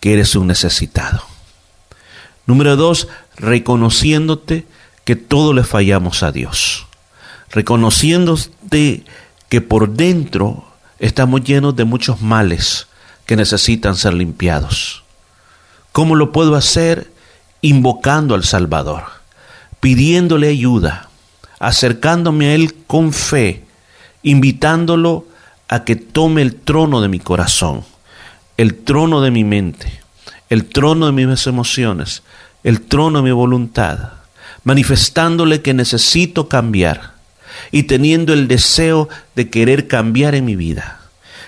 [0.00, 1.22] que eres un necesitado.
[2.46, 4.66] Número dos, reconociéndote
[5.04, 6.86] que todo le fallamos a Dios.
[7.50, 9.04] Reconociéndote
[9.48, 10.64] que por dentro
[10.98, 12.86] estamos llenos de muchos males
[13.26, 15.04] que necesitan ser limpiados.
[15.92, 17.12] ¿Cómo lo puedo hacer?
[17.60, 19.04] Invocando al Salvador,
[19.80, 21.08] pidiéndole ayuda,
[21.58, 23.64] acercándome a Él con fe,
[24.22, 25.26] invitándolo
[25.68, 27.84] a que tome el trono de mi corazón
[28.58, 30.00] el trono de mi mente,
[30.50, 32.24] el trono de mis emociones,
[32.64, 34.14] el trono de mi voluntad,
[34.64, 37.12] manifestándole que necesito cambiar
[37.70, 41.00] y teniendo el deseo de querer cambiar en mi vida.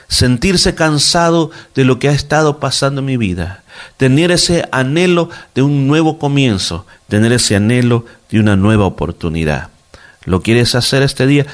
[0.07, 3.65] Sentirse cansado de lo que ha estado pasando en mi vida.
[3.97, 6.87] Tener ese anhelo de un nuevo comienzo.
[7.09, 9.69] Tener ese anhelo de una nueva oportunidad.
[10.25, 11.47] ¿Lo quieres hacer este día?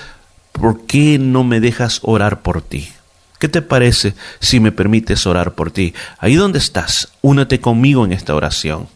[0.53, 2.89] ¿Por qué no me dejas orar por ti?
[3.39, 5.95] ¿Qué te parece si me permites orar por ti?
[6.19, 8.89] Ahí donde estás, únete conmigo en esta oración.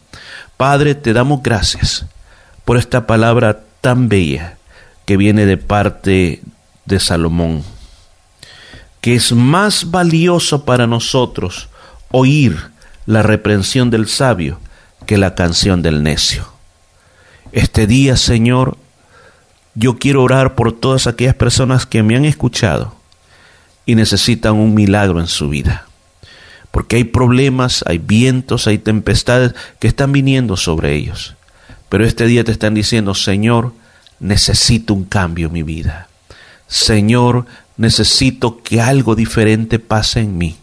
[0.57, 2.05] Padre, te damos gracias
[2.65, 4.57] por esta palabra tan bella
[5.05, 6.41] que viene de parte
[6.85, 7.63] de Salomón,
[8.99, 11.69] que es más valioso para nosotros
[12.11, 12.71] oír
[13.05, 14.59] la reprensión del sabio
[15.05, 16.47] que la canción del necio.
[17.51, 18.77] Este día, Señor,
[19.75, 23.00] yo quiero orar por todas aquellas personas que me han escuchado
[23.85, 25.85] y necesitan un milagro en su vida.
[26.71, 31.35] Porque hay problemas, hay vientos, hay tempestades que están viniendo sobre ellos.
[31.89, 33.73] Pero este día te están diciendo, Señor,
[34.19, 36.07] necesito un cambio en mi vida.
[36.67, 37.45] Señor,
[37.75, 40.55] necesito que algo diferente pase en mí.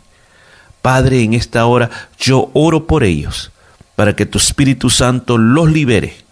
[0.80, 3.50] Padre, en esta hora yo oro por ellos,
[3.96, 6.27] para que tu Espíritu Santo los libere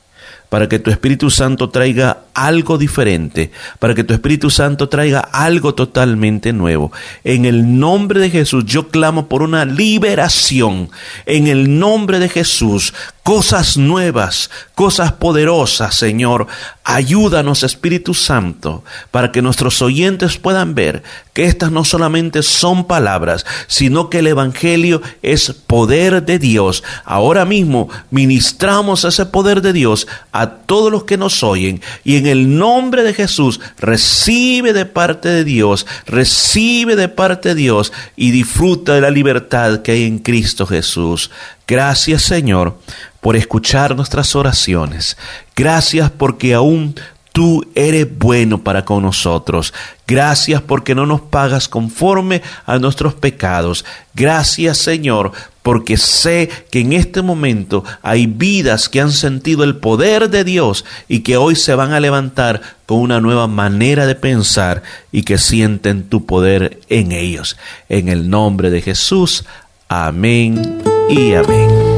[0.57, 5.75] para que tu Espíritu Santo traiga algo diferente, para que tu Espíritu Santo traiga algo
[5.75, 6.91] totalmente nuevo.
[7.25, 10.89] En el nombre de Jesús yo clamo por una liberación.
[11.27, 12.95] En el nombre de Jesús
[13.27, 16.47] cosas nuevas, cosas poderosas, Señor.
[16.85, 23.45] Ayúdanos, Espíritu Santo, para que nuestros oyentes puedan ver que estas no solamente son palabras,
[23.67, 26.85] sino que el Evangelio es poder de Dios.
[27.05, 32.29] Ahora mismo ministramos ese poder de Dios a todos los que nos oyen y en
[32.29, 38.31] el nombre de Jesús recibe de parte de Dios, recibe de parte de Dios y
[38.31, 41.33] disfruta de la libertad que hay en Cristo Jesús.
[41.67, 42.79] Gracias Señor
[43.21, 45.17] por escuchar nuestras oraciones.
[45.57, 46.95] Gracias porque aún
[47.33, 49.75] tú eres bueno para con nosotros.
[50.07, 53.85] Gracias porque no nos pagas conforme a nuestros pecados.
[54.15, 55.33] Gracias Señor
[55.63, 60.85] porque sé que en este momento hay vidas que han sentido el poder de Dios
[61.09, 65.37] y que hoy se van a levantar con una nueva manera de pensar y que
[65.37, 67.57] sienten tu poder en ellos.
[67.89, 69.45] En el nombre de Jesús.
[69.89, 71.96] Amén y amén.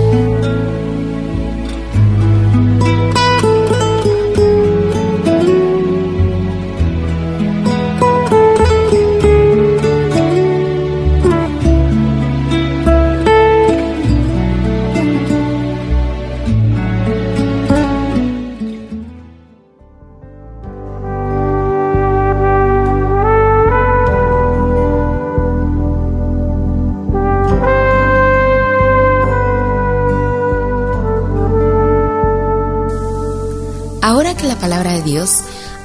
[35.08, 35.30] Dios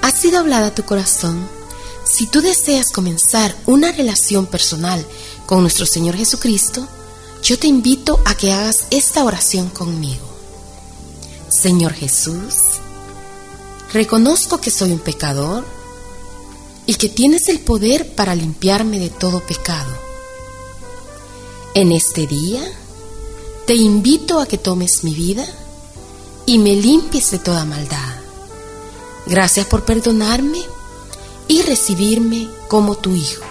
[0.01, 1.47] ha sido hablada a tu corazón,
[2.03, 5.05] si tú deseas comenzar una relación personal
[5.45, 6.85] con nuestro Señor Jesucristo,
[7.41, 10.25] yo te invito a que hagas esta oración conmigo.
[11.49, 12.55] Señor Jesús,
[13.93, 15.65] reconozco que soy un pecador
[16.85, 19.91] y que tienes el poder para limpiarme de todo pecado.
[21.75, 22.61] En este día,
[23.65, 25.45] te invito a que tomes mi vida
[26.45, 28.22] y me limpies de toda maldad.
[29.25, 30.59] Gracias por perdonarme
[31.47, 33.43] y recibirme como tu hijo.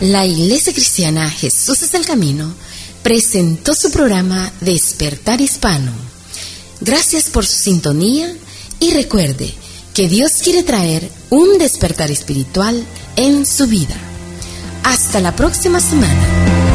[0.00, 2.54] La Iglesia Cristiana Jesús es el Camino
[3.02, 5.92] presentó su programa Despertar Hispano.
[6.80, 8.32] Gracias por su sintonía
[8.78, 9.52] y recuerde
[9.94, 13.96] que Dios quiere traer un despertar espiritual en su vida.
[14.84, 16.67] Hasta la próxima semana.